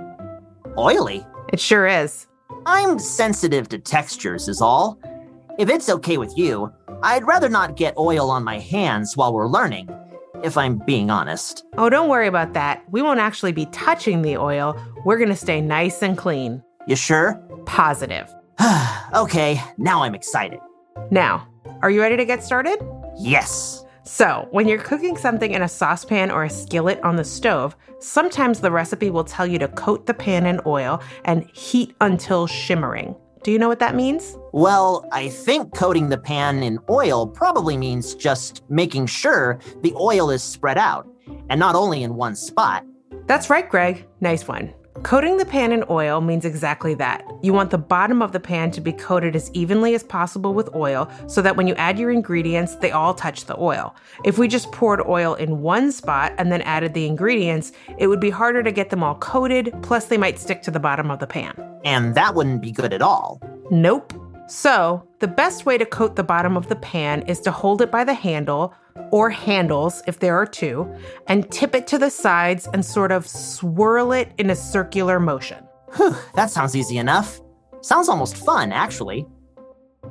oily. 0.76 1.24
It 1.52 1.60
sure 1.60 1.86
is. 1.86 2.26
I'm 2.66 2.98
sensitive 2.98 3.68
to 3.70 3.78
textures, 3.78 4.48
is 4.48 4.60
all. 4.60 4.98
If 5.58 5.68
it's 5.68 5.88
okay 5.88 6.16
with 6.16 6.36
you, 6.36 6.72
I'd 7.02 7.26
rather 7.26 7.48
not 7.48 7.76
get 7.76 7.96
oil 7.98 8.30
on 8.30 8.44
my 8.44 8.58
hands 8.58 9.16
while 9.16 9.32
we're 9.32 9.48
learning, 9.48 9.88
if 10.42 10.56
I'm 10.56 10.78
being 10.78 11.10
honest. 11.10 11.64
Oh, 11.76 11.88
don't 11.88 12.08
worry 12.08 12.26
about 12.26 12.54
that. 12.54 12.82
We 12.90 13.02
won't 13.02 13.20
actually 13.20 13.52
be 13.52 13.66
touching 13.66 14.22
the 14.22 14.36
oil. 14.36 14.76
We're 15.04 15.18
going 15.18 15.28
to 15.28 15.36
stay 15.36 15.60
nice 15.60 16.02
and 16.02 16.16
clean. 16.16 16.62
You 16.86 16.96
sure? 16.96 17.34
Positive. 17.66 18.32
okay, 19.14 19.62
now 19.78 20.02
I'm 20.02 20.14
excited. 20.14 20.60
Now, 21.10 21.46
are 21.82 21.90
you 21.90 22.00
ready 22.00 22.16
to 22.16 22.24
get 22.24 22.42
started? 22.42 22.78
Yes. 23.18 23.83
So, 24.06 24.48
when 24.50 24.68
you're 24.68 24.82
cooking 24.82 25.16
something 25.16 25.52
in 25.52 25.62
a 25.62 25.68
saucepan 25.68 26.30
or 26.30 26.44
a 26.44 26.50
skillet 26.50 27.02
on 27.02 27.16
the 27.16 27.24
stove, 27.24 27.74
sometimes 28.00 28.60
the 28.60 28.70
recipe 28.70 29.08
will 29.08 29.24
tell 29.24 29.46
you 29.46 29.58
to 29.58 29.68
coat 29.68 30.04
the 30.04 30.12
pan 30.12 30.44
in 30.44 30.60
oil 30.66 31.02
and 31.24 31.48
heat 31.54 31.96
until 32.02 32.46
shimmering. 32.46 33.16
Do 33.44 33.50
you 33.50 33.58
know 33.58 33.68
what 33.68 33.78
that 33.78 33.94
means? 33.94 34.36
Well, 34.52 35.08
I 35.10 35.30
think 35.30 35.74
coating 35.74 36.10
the 36.10 36.18
pan 36.18 36.62
in 36.62 36.78
oil 36.90 37.26
probably 37.26 37.78
means 37.78 38.14
just 38.14 38.62
making 38.68 39.06
sure 39.06 39.58
the 39.80 39.94
oil 39.94 40.30
is 40.30 40.42
spread 40.42 40.76
out 40.76 41.08
and 41.48 41.58
not 41.58 41.74
only 41.74 42.02
in 42.02 42.14
one 42.14 42.36
spot. 42.36 42.84
That's 43.26 43.48
right, 43.48 43.68
Greg. 43.68 44.06
Nice 44.20 44.46
one. 44.46 44.74
Coating 45.02 45.38
the 45.38 45.44
pan 45.44 45.72
in 45.72 45.84
oil 45.90 46.20
means 46.20 46.44
exactly 46.44 46.94
that. 46.94 47.26
You 47.42 47.52
want 47.52 47.70
the 47.70 47.78
bottom 47.78 48.22
of 48.22 48.30
the 48.30 48.38
pan 48.38 48.70
to 48.70 48.80
be 48.80 48.92
coated 48.92 49.34
as 49.34 49.50
evenly 49.52 49.92
as 49.94 50.04
possible 50.04 50.54
with 50.54 50.72
oil 50.72 51.10
so 51.26 51.42
that 51.42 51.56
when 51.56 51.66
you 51.66 51.74
add 51.74 51.98
your 51.98 52.12
ingredients, 52.12 52.76
they 52.76 52.92
all 52.92 53.12
touch 53.12 53.46
the 53.46 53.58
oil. 53.60 53.94
If 54.24 54.38
we 54.38 54.46
just 54.46 54.70
poured 54.70 55.04
oil 55.04 55.34
in 55.34 55.62
one 55.62 55.90
spot 55.90 56.32
and 56.38 56.52
then 56.52 56.62
added 56.62 56.94
the 56.94 57.06
ingredients, 57.06 57.72
it 57.98 58.06
would 58.06 58.20
be 58.20 58.30
harder 58.30 58.62
to 58.62 58.70
get 58.70 58.90
them 58.90 59.02
all 59.02 59.16
coated, 59.16 59.74
plus, 59.82 60.04
they 60.06 60.16
might 60.16 60.38
stick 60.38 60.62
to 60.62 60.70
the 60.70 60.80
bottom 60.80 61.10
of 61.10 61.18
the 61.18 61.26
pan. 61.26 61.54
And 61.84 62.14
that 62.14 62.36
wouldn't 62.36 62.62
be 62.62 62.70
good 62.70 62.92
at 62.92 63.02
all. 63.02 63.40
Nope. 63.72 64.12
So, 64.46 65.08
the 65.20 65.28
best 65.28 65.64
way 65.64 65.78
to 65.78 65.86
coat 65.86 66.16
the 66.16 66.22
bottom 66.22 66.56
of 66.56 66.68
the 66.68 66.76
pan 66.76 67.22
is 67.22 67.40
to 67.40 67.50
hold 67.50 67.80
it 67.80 67.90
by 67.90 68.04
the 68.04 68.12
handle, 68.12 68.74
or 69.10 69.30
handles 69.30 70.02
if 70.06 70.18
there 70.18 70.36
are 70.36 70.44
two, 70.44 70.92
and 71.28 71.50
tip 71.50 71.74
it 71.74 71.86
to 71.88 71.98
the 71.98 72.10
sides 72.10 72.68
and 72.74 72.84
sort 72.84 73.10
of 73.10 73.26
swirl 73.26 74.12
it 74.12 74.32
in 74.36 74.50
a 74.50 74.56
circular 74.56 75.18
motion. 75.18 75.64
Whew, 75.96 76.14
that 76.34 76.50
sounds 76.50 76.76
easy 76.76 76.98
enough. 76.98 77.40
Sounds 77.80 78.08
almost 78.08 78.36
fun, 78.36 78.70
actually. 78.70 79.26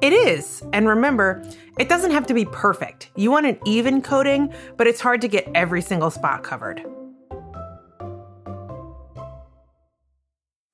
It 0.02 0.13
is. 0.13 0.63
And 0.74 0.88
remember, 0.88 1.43
it 1.78 1.88
doesn't 1.88 2.12
have 2.12 2.26
to 2.28 2.34
be 2.34 2.46
perfect. 2.46 3.12
You 3.15 3.30
want 3.30 3.46
an 3.46 3.60
even 3.65 4.02
coating, 4.02 4.52
but 4.78 4.88
it's 4.88 5.00
hard 5.00 5.22
to 5.22 5.28
get 5.28 5.48
every 5.54 5.82
single 5.82 6.10
spot 6.10 6.43
covered. 6.43 6.84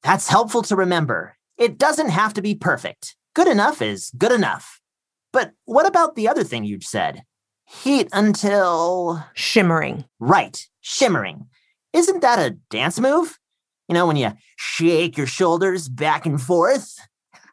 That's 0.01 0.29
helpful 0.29 0.61
to 0.63 0.77
remember. 0.77 1.35
It 1.57 1.77
doesn't 1.77 2.09
have 2.09 2.33
to 2.35 2.41
be 2.41 2.55
perfect. 2.55 3.17
Good 3.33 3.47
enough 3.47 3.81
is 3.81 4.11
good 4.17 4.31
enough. 4.31 4.81
But 5.31 5.53
what 5.65 5.85
about 5.85 6.15
the 6.15 6.27
other 6.27 6.43
thing 6.43 6.63
you'd 6.63 6.83
said? 6.83 7.23
Heat 7.65 8.09
until. 8.11 9.23
Shimmering. 9.33 10.05
Right, 10.19 10.67
shimmering. 10.81 11.47
Isn't 11.93 12.21
that 12.21 12.39
a 12.39 12.57
dance 12.69 12.99
move? 12.99 13.37
You 13.87 13.93
know, 13.93 14.07
when 14.07 14.17
you 14.17 14.31
shake 14.57 15.17
your 15.17 15.27
shoulders 15.27 15.87
back 15.87 16.25
and 16.25 16.41
forth? 16.41 16.95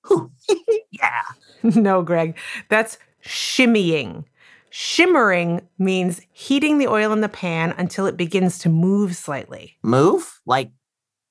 Yeah. 0.92 1.22
no, 1.62 2.02
Greg, 2.02 2.36
that's 2.68 2.98
shimmying. 3.24 4.24
Shimmering 4.70 5.66
means 5.78 6.20
heating 6.32 6.78
the 6.78 6.88
oil 6.88 7.12
in 7.12 7.20
the 7.20 7.28
pan 7.28 7.74
until 7.78 8.06
it 8.06 8.16
begins 8.16 8.58
to 8.60 8.68
move 8.68 9.16
slightly. 9.16 9.76
Move? 9.82 10.40
Like 10.46 10.70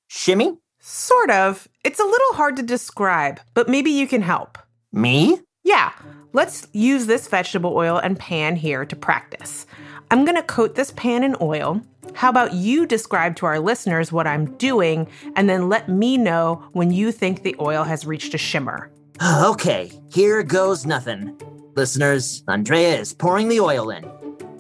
shimmy? 0.07 0.57
Sort 0.87 1.31
of. 1.31 1.67
It's 1.83 1.99
a 1.99 2.03
little 2.03 2.33
hard 2.33 2.57
to 2.57 2.61
describe, 2.61 3.39
but 3.55 3.67
maybe 3.67 3.89
you 3.89 4.07
can 4.07 4.21
help. 4.21 4.59
Me? 4.93 5.39
Yeah. 5.63 5.91
Let's 6.31 6.67
use 6.73 7.07
this 7.07 7.27
vegetable 7.27 7.75
oil 7.75 7.97
and 7.97 8.19
pan 8.19 8.55
here 8.55 8.85
to 8.85 8.95
practice. 8.95 9.65
I'm 10.11 10.25
going 10.25 10.35
to 10.35 10.43
coat 10.43 10.75
this 10.75 10.91
pan 10.91 11.23
in 11.23 11.35
oil. 11.41 11.81
How 12.13 12.29
about 12.29 12.53
you 12.53 12.85
describe 12.85 13.35
to 13.37 13.47
our 13.47 13.59
listeners 13.59 14.11
what 14.11 14.27
I'm 14.27 14.55
doing 14.57 15.07
and 15.35 15.49
then 15.49 15.69
let 15.69 15.89
me 15.89 16.17
know 16.17 16.63
when 16.73 16.91
you 16.91 17.11
think 17.11 17.41
the 17.41 17.55
oil 17.59 17.83
has 17.83 18.05
reached 18.05 18.35
a 18.35 18.37
shimmer? 18.37 18.91
Okay, 19.41 19.91
here 20.13 20.43
goes 20.43 20.85
nothing. 20.85 21.35
Listeners, 21.75 22.43
Andrea 22.47 22.99
is 22.99 23.11
pouring 23.11 23.49
the 23.49 23.59
oil 23.59 23.89
in. 23.89 24.05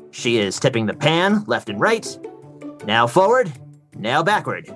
She 0.09 0.39
is 0.39 0.59
tipping 0.59 0.87
the 0.87 0.95
pan 0.95 1.43
left 1.45 1.69
and 1.69 1.79
right. 1.79 2.17
Now 2.83 3.05
forward, 3.05 3.53
now 3.93 4.23
backward. 4.23 4.73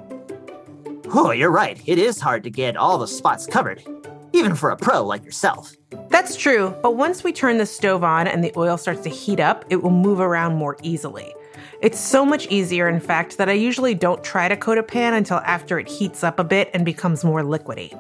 Oh, 1.12 1.32
you're 1.32 1.50
right. 1.50 1.82
It 1.88 1.98
is 1.98 2.20
hard 2.20 2.44
to 2.44 2.52
get 2.52 2.78
all 2.78 3.00
the 3.00 3.08
spots 3.08 3.48
covered, 3.48 3.84
even 4.32 4.56
for 4.56 4.70
a 4.70 4.78
pro 4.78 5.04
like 5.04 5.26
yourself. 5.26 5.74
That's 6.10 6.36
true, 6.36 6.76
but 6.84 6.98
once 6.98 7.24
we 7.24 7.34
turn 7.34 7.58
the 7.58 7.66
stove 7.66 8.04
on 8.04 8.28
and 8.28 8.44
the 8.44 8.54
oil 8.56 8.78
starts 8.78 9.02
to 9.02 9.10
heat 9.10 9.40
up, 9.40 9.66
it 9.72 9.78
will 9.78 9.90
move 9.90 10.20
around 10.20 10.56
more 10.56 10.78
easily. 10.84 11.34
It's 11.82 12.00
so 12.00 12.24
much 12.24 12.46
easier, 12.50 12.88
in 12.88 13.00
fact, 13.00 13.38
that 13.38 13.50
I 13.50 13.54
usually 13.54 13.96
don't 13.96 14.24
try 14.24 14.48
to 14.48 14.56
coat 14.56 14.78
a 14.78 14.84
pan 14.84 15.16
until 15.16 15.38
after 15.38 15.80
it 15.80 15.88
heats 15.88 16.24
up 16.24 16.38
a 16.38 16.44
bit 16.44 16.70
and 16.76 16.86
becomes 16.86 17.24
more 17.24 17.42
liquidy. 17.42 17.98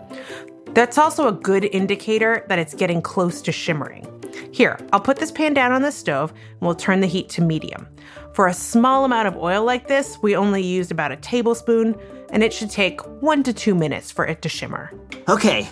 That's 0.75 0.99
also 0.99 1.27
a 1.27 1.31
good 1.31 1.63
indicator 1.65 2.45
that 2.47 2.59
it's 2.59 2.75
getting 2.75 3.01
close 3.01 3.41
to 3.41 3.51
shimmering. 3.51 4.05
Here, 4.51 4.79
I'll 4.93 4.99
put 4.99 5.17
this 5.17 5.31
pan 5.31 5.55
down 5.55 5.71
on 5.71 5.81
the 5.81 5.91
stove 5.91 6.29
and 6.29 6.61
we'll 6.61 6.75
turn 6.75 6.99
the 6.99 7.07
heat 7.07 7.29
to 7.29 7.41
medium. 7.41 7.87
For 8.33 8.47
a 8.47 8.53
small 8.53 9.03
amount 9.03 9.27
of 9.27 9.35
oil 9.37 9.63
like 9.63 9.87
this, 9.87 10.19
we 10.21 10.35
only 10.35 10.61
used 10.61 10.91
about 10.91 11.11
a 11.11 11.17
tablespoon, 11.17 11.95
and 12.31 12.43
it 12.43 12.53
should 12.53 12.69
take 12.69 13.01
one 13.21 13.43
to 13.43 13.53
two 13.53 13.75
minutes 13.75 14.11
for 14.11 14.25
it 14.25 14.41
to 14.41 14.49
shimmer. 14.49 14.91
Okay, 15.27 15.67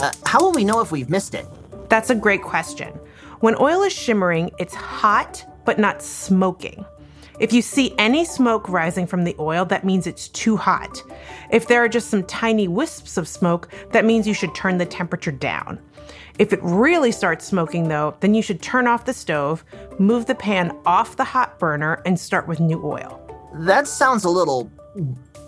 uh, 0.00 0.12
how 0.26 0.40
will 0.40 0.52
we 0.52 0.64
know 0.64 0.80
if 0.80 0.92
we've 0.92 1.10
missed 1.10 1.34
it? 1.34 1.46
That's 1.88 2.10
a 2.10 2.14
great 2.14 2.42
question. 2.42 2.88
When 3.40 3.56
oil 3.60 3.82
is 3.82 3.92
shimmering, 3.92 4.50
it's 4.58 4.74
hot 4.74 5.44
but 5.64 5.78
not 5.78 6.02
smoking. 6.02 6.84
If 7.38 7.54
you 7.54 7.62
see 7.62 7.94
any 7.96 8.26
smoke 8.26 8.68
rising 8.68 9.06
from 9.06 9.24
the 9.24 9.34
oil, 9.38 9.64
that 9.64 9.82
means 9.82 10.06
it's 10.06 10.28
too 10.28 10.58
hot. 10.58 11.02
If 11.50 11.68
there 11.68 11.82
are 11.82 11.88
just 11.88 12.10
some 12.10 12.22
tiny 12.24 12.68
wisps 12.68 13.16
of 13.16 13.26
smoke, 13.26 13.72
that 13.92 14.04
means 14.04 14.26
you 14.26 14.34
should 14.34 14.54
turn 14.54 14.76
the 14.76 14.84
temperature 14.84 15.32
down. 15.32 15.80
If 16.38 16.52
it 16.52 16.60
really 16.62 17.12
starts 17.12 17.46
smoking, 17.46 17.88
though, 17.88 18.14
then 18.20 18.34
you 18.34 18.42
should 18.42 18.60
turn 18.60 18.86
off 18.86 19.06
the 19.06 19.14
stove, 19.14 19.64
move 19.98 20.26
the 20.26 20.34
pan 20.34 20.76
off 20.84 21.16
the 21.16 21.24
hot 21.24 21.58
burner, 21.58 22.02
and 22.04 22.18
start 22.18 22.46
with 22.46 22.60
new 22.60 22.84
oil. 22.84 23.20
That 23.54 23.88
sounds 23.88 24.24
a 24.24 24.30
little 24.30 24.70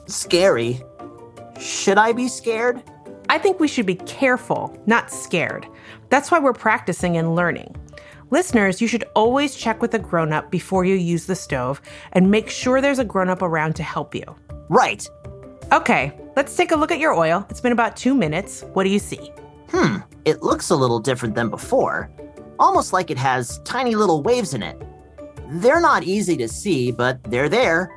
scary. 0.06 0.82
Should 1.58 1.98
I 1.98 2.12
be 2.12 2.28
scared? 2.28 2.82
I 3.28 3.38
think 3.38 3.60
we 3.60 3.68
should 3.68 3.86
be 3.86 3.94
careful, 3.94 4.76
not 4.86 5.10
scared. 5.10 5.66
That's 6.10 6.30
why 6.30 6.38
we're 6.38 6.52
practicing 6.52 7.16
and 7.16 7.34
learning. 7.34 7.76
Listeners, 8.30 8.80
you 8.80 8.88
should 8.88 9.04
always 9.14 9.54
check 9.54 9.82
with 9.82 9.94
a 9.94 9.98
grown 9.98 10.32
up 10.32 10.50
before 10.50 10.84
you 10.84 10.94
use 10.94 11.26
the 11.26 11.34
stove 11.34 11.80
and 12.12 12.30
make 12.30 12.48
sure 12.48 12.80
there's 12.80 12.98
a 12.98 13.04
grown 13.04 13.28
up 13.28 13.42
around 13.42 13.74
to 13.76 13.82
help 13.82 14.14
you. 14.14 14.24
Right. 14.68 15.06
Okay, 15.72 16.18
let's 16.36 16.56
take 16.56 16.72
a 16.72 16.76
look 16.76 16.90
at 16.90 16.98
your 16.98 17.14
oil. 17.14 17.46
It's 17.50 17.60
been 17.60 17.72
about 17.72 17.96
two 17.96 18.14
minutes. 18.14 18.64
What 18.72 18.84
do 18.84 18.90
you 18.90 18.98
see? 18.98 19.32
Hmm, 19.70 19.98
it 20.24 20.42
looks 20.42 20.70
a 20.70 20.76
little 20.76 20.98
different 20.98 21.34
than 21.34 21.48
before. 21.48 22.10
Almost 22.58 22.92
like 22.92 23.10
it 23.10 23.18
has 23.18 23.60
tiny 23.64 23.94
little 23.94 24.22
waves 24.22 24.54
in 24.54 24.62
it. 24.62 24.80
They're 25.48 25.80
not 25.80 26.04
easy 26.04 26.36
to 26.38 26.48
see, 26.48 26.90
but 26.90 27.22
they're 27.24 27.48
there. 27.48 27.90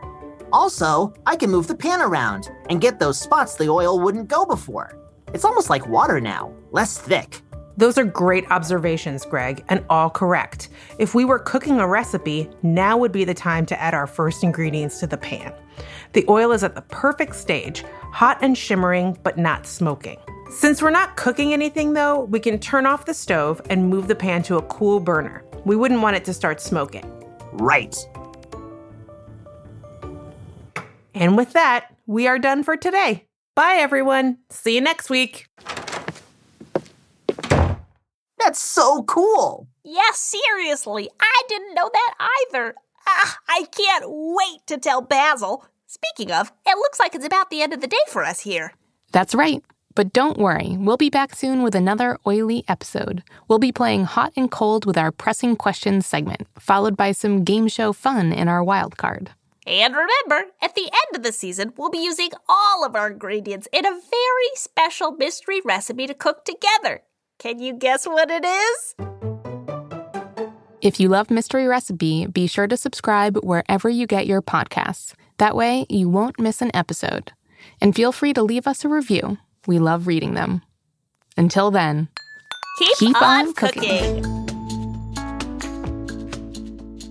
Also, 0.52 1.14
I 1.26 1.36
can 1.36 1.50
move 1.50 1.68
the 1.68 1.76
pan 1.76 2.02
around 2.02 2.50
and 2.70 2.82
get 2.82 3.00
those 3.00 3.20
spots 3.20 3.56
the 3.56 3.70
oil 3.70 4.00
wouldn't 4.00 4.28
go 4.28 4.46
before. 4.46 4.98
It's 5.34 5.46
almost 5.46 5.70
like 5.70 5.88
water 5.88 6.22
now, 6.22 6.54
less 6.72 6.98
thick. 6.98 7.42
Those 7.78 7.98
are 7.98 8.06
great 8.06 8.50
observations, 8.52 9.26
Greg, 9.26 9.66
and 9.68 9.84
all 9.90 10.10
correct. 10.10 10.70
If 10.98 11.14
we 11.14 11.26
were 11.26 11.40
cooking 11.40 11.80
a 11.80 11.88
recipe, 11.88 12.50
now 12.64 12.98
would 12.98 13.12
be 13.12 13.26
the 13.26 13.34
time 13.34 13.66
to 13.66 13.82
add 13.82 13.94
our 13.94 14.08
first 14.08 14.44
ingredients 14.44 15.00
to 15.02 15.08
the 15.08 15.18
pan. 15.18 15.54
The 16.14 16.26
oil 16.30 16.54
is 16.54 16.64
at 16.64 16.76
the 16.76 16.82
perfect 16.84 17.36
stage, 17.36 17.84
hot 18.14 18.38
and 18.42 18.58
shimmering, 18.58 19.18
but 19.24 19.38
not 19.38 19.68
smoking. 19.68 20.18
Since 20.50 20.82
we're 20.82 20.92
not 20.92 21.18
cooking 21.18 21.52
anything 21.52 21.92
though, 21.92 22.22
we 22.22 22.40
can 22.40 22.60
turn 22.60 22.86
off 22.86 23.06
the 23.06 23.14
stove 23.14 23.62
and 23.70 23.90
move 23.90 24.08
the 24.08 24.16
pan 24.16 24.42
to 24.44 24.56
a 24.56 24.62
cool 24.64 25.02
burner. 25.02 25.44
We 25.66 25.76
wouldn't 25.76 26.02
want 26.02 26.16
it 26.16 26.24
to 26.26 26.34
start 26.34 26.62
smoking. 26.62 27.04
Right. 27.52 27.94
And 31.16 31.38
with 31.38 31.54
that, 31.54 31.96
we 32.06 32.28
are 32.28 32.38
done 32.38 32.64
for 32.64 32.76
today. 32.76 33.26
Bye, 33.56 33.78
everyone. 33.80 34.40
See 34.50 34.76
you 34.76 34.82
next 34.82 35.10
week. 35.10 35.48
That's 38.38 38.60
so 38.60 39.04
cool. 39.04 39.68
Yeah, 39.84 40.12
seriously, 40.14 41.10
I 41.20 41.42
didn't 41.48 41.74
know 41.74 41.90
that 41.92 42.14
either. 42.50 42.76
Ah, 43.08 43.38
I 43.48 43.66
can't 43.72 44.06
wait 44.08 44.68
to 44.68 44.78
tell 44.78 45.00
Basil. 45.02 45.66
Speaking 45.88 46.34
of, 46.34 46.52
it 46.66 46.78
looks 46.78 47.00
like 47.00 47.16
it's 47.16 47.26
about 47.26 47.50
the 47.50 47.62
end 47.62 47.72
of 47.72 47.80
the 47.80 47.88
day 47.88 47.98
for 48.10 48.26
us 48.26 48.42
here. 48.42 48.74
That's 49.14 49.34
right. 49.34 49.64
But 49.96 50.12
don't 50.12 50.38
worry, 50.38 50.76
we'll 50.78 50.98
be 50.98 51.10
back 51.10 51.34
soon 51.34 51.64
with 51.64 51.74
another 51.74 52.18
oily 52.28 52.66
episode. 52.68 53.24
We'll 53.48 53.60
be 53.60 53.72
playing 53.72 54.04
hot 54.04 54.34
and 54.36 54.52
cold 54.52 54.86
with 54.86 54.98
our 54.98 55.14
pressing 55.14 55.56
questions 55.56 56.06
segment, 56.06 56.48
followed 56.60 56.98
by 56.98 57.14
some 57.14 57.46
game 57.46 57.70
show 57.70 57.94
fun 57.94 58.34
in 58.34 58.50
our 58.50 58.62
wild 58.62 58.98
card. 58.98 59.32
And 59.66 59.96
remember, 59.96 60.52
at 60.62 60.76
the 60.76 60.84
end 60.84 61.16
of 61.16 61.24
the 61.24 61.32
season, 61.32 61.74
we'll 61.76 61.90
be 61.90 62.04
using 62.04 62.30
all 62.48 62.86
of 62.86 62.96
our 62.96 63.10
ingredients 63.10 63.68
in 63.72 63.86
a 63.86 63.90
very 63.90 64.50
special 64.54 65.12
mystery 65.12 65.62
recipe 65.66 66.06
to 66.08 66.14
cook 66.14 66.46
together. 66.46 67.02
Can 67.40 67.60
you 67.60 67.74
guess 67.74 68.06
what 68.06 68.30
it 68.30 68.46
is? 68.46 68.96
If 70.82 71.00
you 71.00 71.10
love 71.10 71.32
Mystery 71.32 71.66
Recipe, 71.66 72.28
be 72.28 72.46
sure 72.46 72.68
to 72.68 72.78
subscribe 72.78 73.38
wherever 73.38 73.90
you 73.90 74.06
get 74.06 74.28
your 74.28 74.44
podcasts. 74.44 75.14
That 75.40 75.56
way, 75.56 75.88
you 75.90 76.10
won't 76.10 76.40
miss 76.40 76.62
an 76.62 76.70
episode. 76.76 77.32
And 77.82 77.96
feel 77.96 78.12
free 78.12 78.34
to 78.34 78.44
leave 78.44 78.68
us 78.68 78.86
a 78.86 78.90
review. 78.90 79.40
We 79.66 79.80
love 79.80 80.06
reading 80.06 80.36
them. 80.36 80.62
Until 81.36 81.72
then, 81.72 82.08
Keep, 82.78 82.98
Keep 82.98 83.22
on, 83.22 83.48
on 83.48 83.54
cooking. 83.54 84.45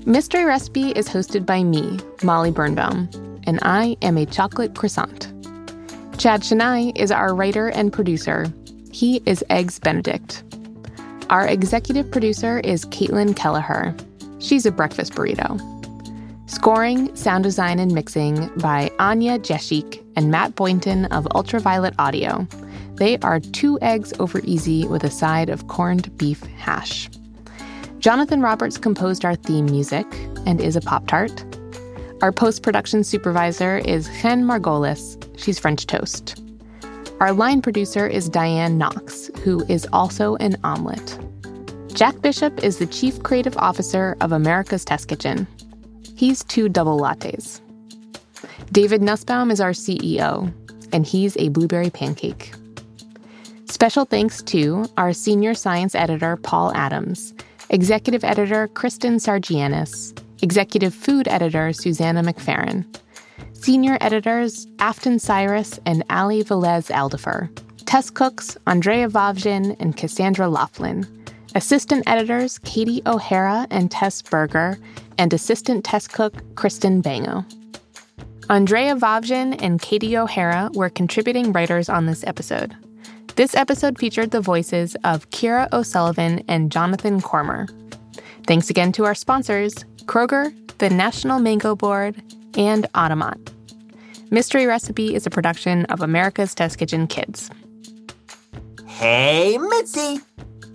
Mystery 0.07 0.45
Recipe 0.45 0.90
is 0.90 1.09
hosted 1.09 1.47
by 1.47 1.62
me, 1.62 1.99
Molly 2.23 2.51
Birnbaum, 2.51 3.09
and 3.47 3.59
I 3.62 3.97
am 4.03 4.19
a 4.19 4.27
chocolate 4.27 4.75
croissant. 4.75 5.33
Chad 6.19 6.43
Chenail 6.43 6.93
is 6.95 7.11
our 7.11 7.35
writer 7.35 7.69
and 7.69 7.90
producer. 7.90 8.53
He 8.93 9.23
is 9.25 9.43
Eggs 9.49 9.79
Benedict. 9.79 10.45
Our 11.31 11.47
executive 11.47 12.11
producer 12.11 12.61
is 12.61 12.85
Caitlin 12.85 13.35
Kelleher. 13.35 13.97
She's 14.40 14.67
a 14.67 14.71
breakfast 14.71 15.14
burrito. 15.14 15.59
Scoring, 16.51 17.17
sound 17.17 17.45
design, 17.45 17.79
and 17.79 17.95
mixing 17.95 18.51
by 18.59 18.90
Anya 18.99 19.38
Jeshik 19.38 20.05
and 20.17 20.31
Matt 20.31 20.55
Boynton 20.55 21.07
of 21.07 21.27
Ultraviolet 21.35 21.95
Audio. 21.99 22.47
They 22.97 23.17
are 23.21 23.40
two 23.40 23.79
eggs 23.81 24.12
over 24.21 24.43
easy 24.45 24.87
with 24.87 25.03
a 25.03 25.11
side 25.11 25.49
of 25.49 25.69
corned 25.69 26.14
beef 26.19 26.43
hash. 26.43 27.09
Jonathan 28.05 28.43
Roberts 28.43 28.77
composed 28.77 29.25
our 29.25 29.35
theme 29.35 29.64
music 29.64 30.05
and 30.45 30.61
is 30.61 30.77
a 30.77 30.83
Pop 30.83 31.07
Tart. 31.07 31.43
Our 32.21 32.33
post 32.33 32.62
production 32.62 33.03
supervisor 33.03 33.79
is 33.79 34.11
Jen 34.21 34.45
Margolis. 34.45 35.17
She's 35.40 35.59
French 35.59 35.87
toast. 35.87 36.38
Our 37.21 37.33
line 37.33 37.62
producer 37.62 38.07
is 38.07 38.29
Diane 38.29 38.77
Knox, 38.77 39.31
who 39.43 39.64
is 39.71 39.88
also 39.90 40.37
an 40.37 40.59
omelet. 40.64 41.19
Jack 41.95 42.21
Bishop 42.21 42.62
is 42.62 42.77
the 42.77 42.85
chief 42.85 43.23
creative 43.23 43.57
officer 43.57 44.19
of 44.21 44.33
America's 44.33 44.85
Test 44.85 45.09
Kitchen. 45.09 45.47
He's 46.14 46.45
two 46.45 46.69
double 46.69 47.01
lattes. 47.01 47.62
David 48.71 49.01
Nussbaum 49.01 49.51
is 49.51 49.62
our 49.62 49.73
CEO, 49.73 50.53
and 50.93 51.07
he's 51.07 51.38
a 51.38 51.49
blueberry 51.49 51.88
pancake. 51.88 52.53
Special 53.64 54.05
thanks 54.05 54.43
to 54.43 54.85
our 54.99 55.14
senior 55.14 55.55
science 55.55 55.95
editor, 55.95 56.37
Paul 56.37 56.71
Adams, 56.75 57.33
executive 57.70 58.24
editor, 58.24 58.68
Kristen 58.68 59.16
Sargianis, 59.16 60.18
executive 60.42 60.94
food 60.94 61.29
editor, 61.29 61.72
Susanna 61.72 62.22
McFerrin, 62.22 62.85
senior 63.53 63.96
editors, 64.00 64.66
Afton 64.79 65.18
Cyrus 65.18 65.81
and 65.87 66.05
Ali 66.11 66.44
Velez 66.44 66.90
Alderfer, 66.90 67.48
test 67.87 68.14
cooks, 68.14 68.57
Andrea 68.66 69.09
Wawrzyn 69.09 69.77
and 69.81 69.96
Cassandra 69.96 70.48
Laughlin, 70.48 71.07
assistant 71.55 72.05
editors, 72.07 72.59
Katie 72.59 73.03
O'Hara 73.07 73.66
and 73.70 73.90
Tess 73.90 74.22
Berger, 74.22 74.79
and 75.18 75.33
assistant 75.33 75.85
test 75.85 76.12
cook, 76.12 76.35
Kristen 76.57 77.00
Bango. 77.00 77.44
Andrea 78.50 78.94
Wawrzyn 78.94 79.57
and 79.62 79.81
Katie 79.81 80.18
O'Hara 80.18 80.70
were 80.74 80.90
contributing 80.90 81.53
writers 81.53 81.88
on 81.88 82.05
this 82.07 82.24
episode. 82.24 82.77
This 83.37 83.57
episode 83.57 83.99
featured 83.99 84.31
the 84.31 84.40
voices 84.40 84.94
of 85.03 85.29
Kira 85.31 85.68
O'Sullivan 85.73 86.44
and 86.47 86.70
Jonathan 86.70 87.20
Cormer. 87.20 87.66
Thanks 88.47 88.70
again 88.70 88.92
to 88.92 89.07
our 89.07 89.14
sponsors, 89.16 89.75
Kroger, 90.05 90.55
the 90.79 90.88
National 90.88 91.40
Mango 91.40 91.75
Board, 91.75 92.23
and 92.57 92.87
Automat. 92.94 93.38
Mystery 94.31 94.66
Recipe 94.66 95.16
is 95.16 95.27
a 95.27 95.31
production 95.31 95.85
of 95.87 96.01
America's 96.01 96.55
Test 96.55 96.79
Kitchen 96.79 97.09
Kids. 97.09 97.51
Hey, 98.87 99.59
Mitzi. 99.59 100.20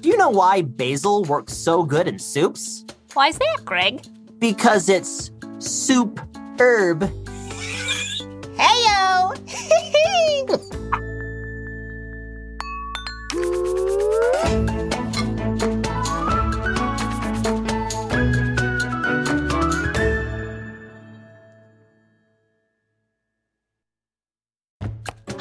Do 0.01 0.09
you 0.09 0.17
know 0.17 0.29
why 0.29 0.61
basil 0.61 1.23
works 1.23 1.53
so 1.53 1.83
good 1.83 2.09
in 2.09 2.19
soups? 2.19 2.83
Why's 3.13 3.37
that, 3.37 3.59
Greg? 3.63 4.05
Because 4.37 4.89
it's 4.89 5.31
soup 5.59 6.19
herb. 6.59 7.09
Heyo! 8.57 9.35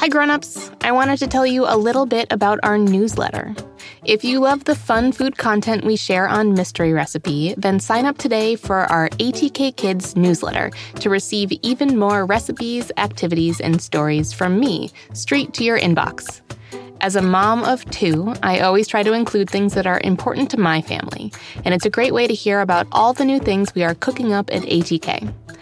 Hi, 0.09 0.11
grown-ups. 0.11 0.71
I 0.81 0.93
wanted 0.93 1.19
to 1.19 1.27
tell 1.27 1.45
you 1.45 1.67
a 1.67 1.77
little 1.77 2.07
bit 2.07 2.33
about 2.33 2.61
our 2.63 2.79
newsletter. 2.79 3.55
If 4.05 4.25
you 4.25 4.41
love 4.41 4.65
the 4.65 4.75
fun 4.75 5.13
food 5.13 5.37
content 5.37 5.85
we 5.85 5.97
share 5.97 6.27
on 6.27 6.55
Mystery 6.55 6.95
Recipe, 6.95 7.55
then 7.59 7.79
sign 7.79 8.07
up 8.07 8.17
today 8.17 8.57
for 8.57 8.91
our 8.91 9.11
ATK 9.11 9.77
Kids 9.77 10.17
newsletter 10.17 10.71
to 11.01 11.11
receive 11.11 11.53
even 11.63 11.99
more 11.99 12.25
recipes, 12.25 12.91
activities, 12.97 13.61
and 13.61 13.83
stories 13.83 14.33
from 14.33 14.59
me 14.59 14.91
straight 15.13 15.53
to 15.53 15.63
your 15.63 15.79
inbox. 15.79 16.41
As 17.01 17.15
a 17.15 17.23
mom 17.23 17.63
of 17.63 17.85
two, 17.91 18.35
I 18.43 18.59
always 18.61 18.89
try 18.89 19.05
to 19.05 19.13
include 19.13 19.49
things 19.49 19.75
that 19.75 19.87
are 19.87 20.01
important 20.03 20.51
to 20.51 20.59
my 20.59 20.83
family, 20.83 21.33
and 21.65 21.73
it's 21.73 21.87
a 21.87 21.91
great 21.91 22.13
way 22.13 22.27
to 22.27 22.35
hear 22.35 22.61
about 22.61 22.89
all 22.91 23.13
the 23.13 23.25
new 23.25 23.39
things 23.39 23.73
we 23.73 23.85
are 23.85 23.95
cooking 23.95 24.33
up 24.33 24.51
at 24.53 24.63
ATK. 24.63 25.33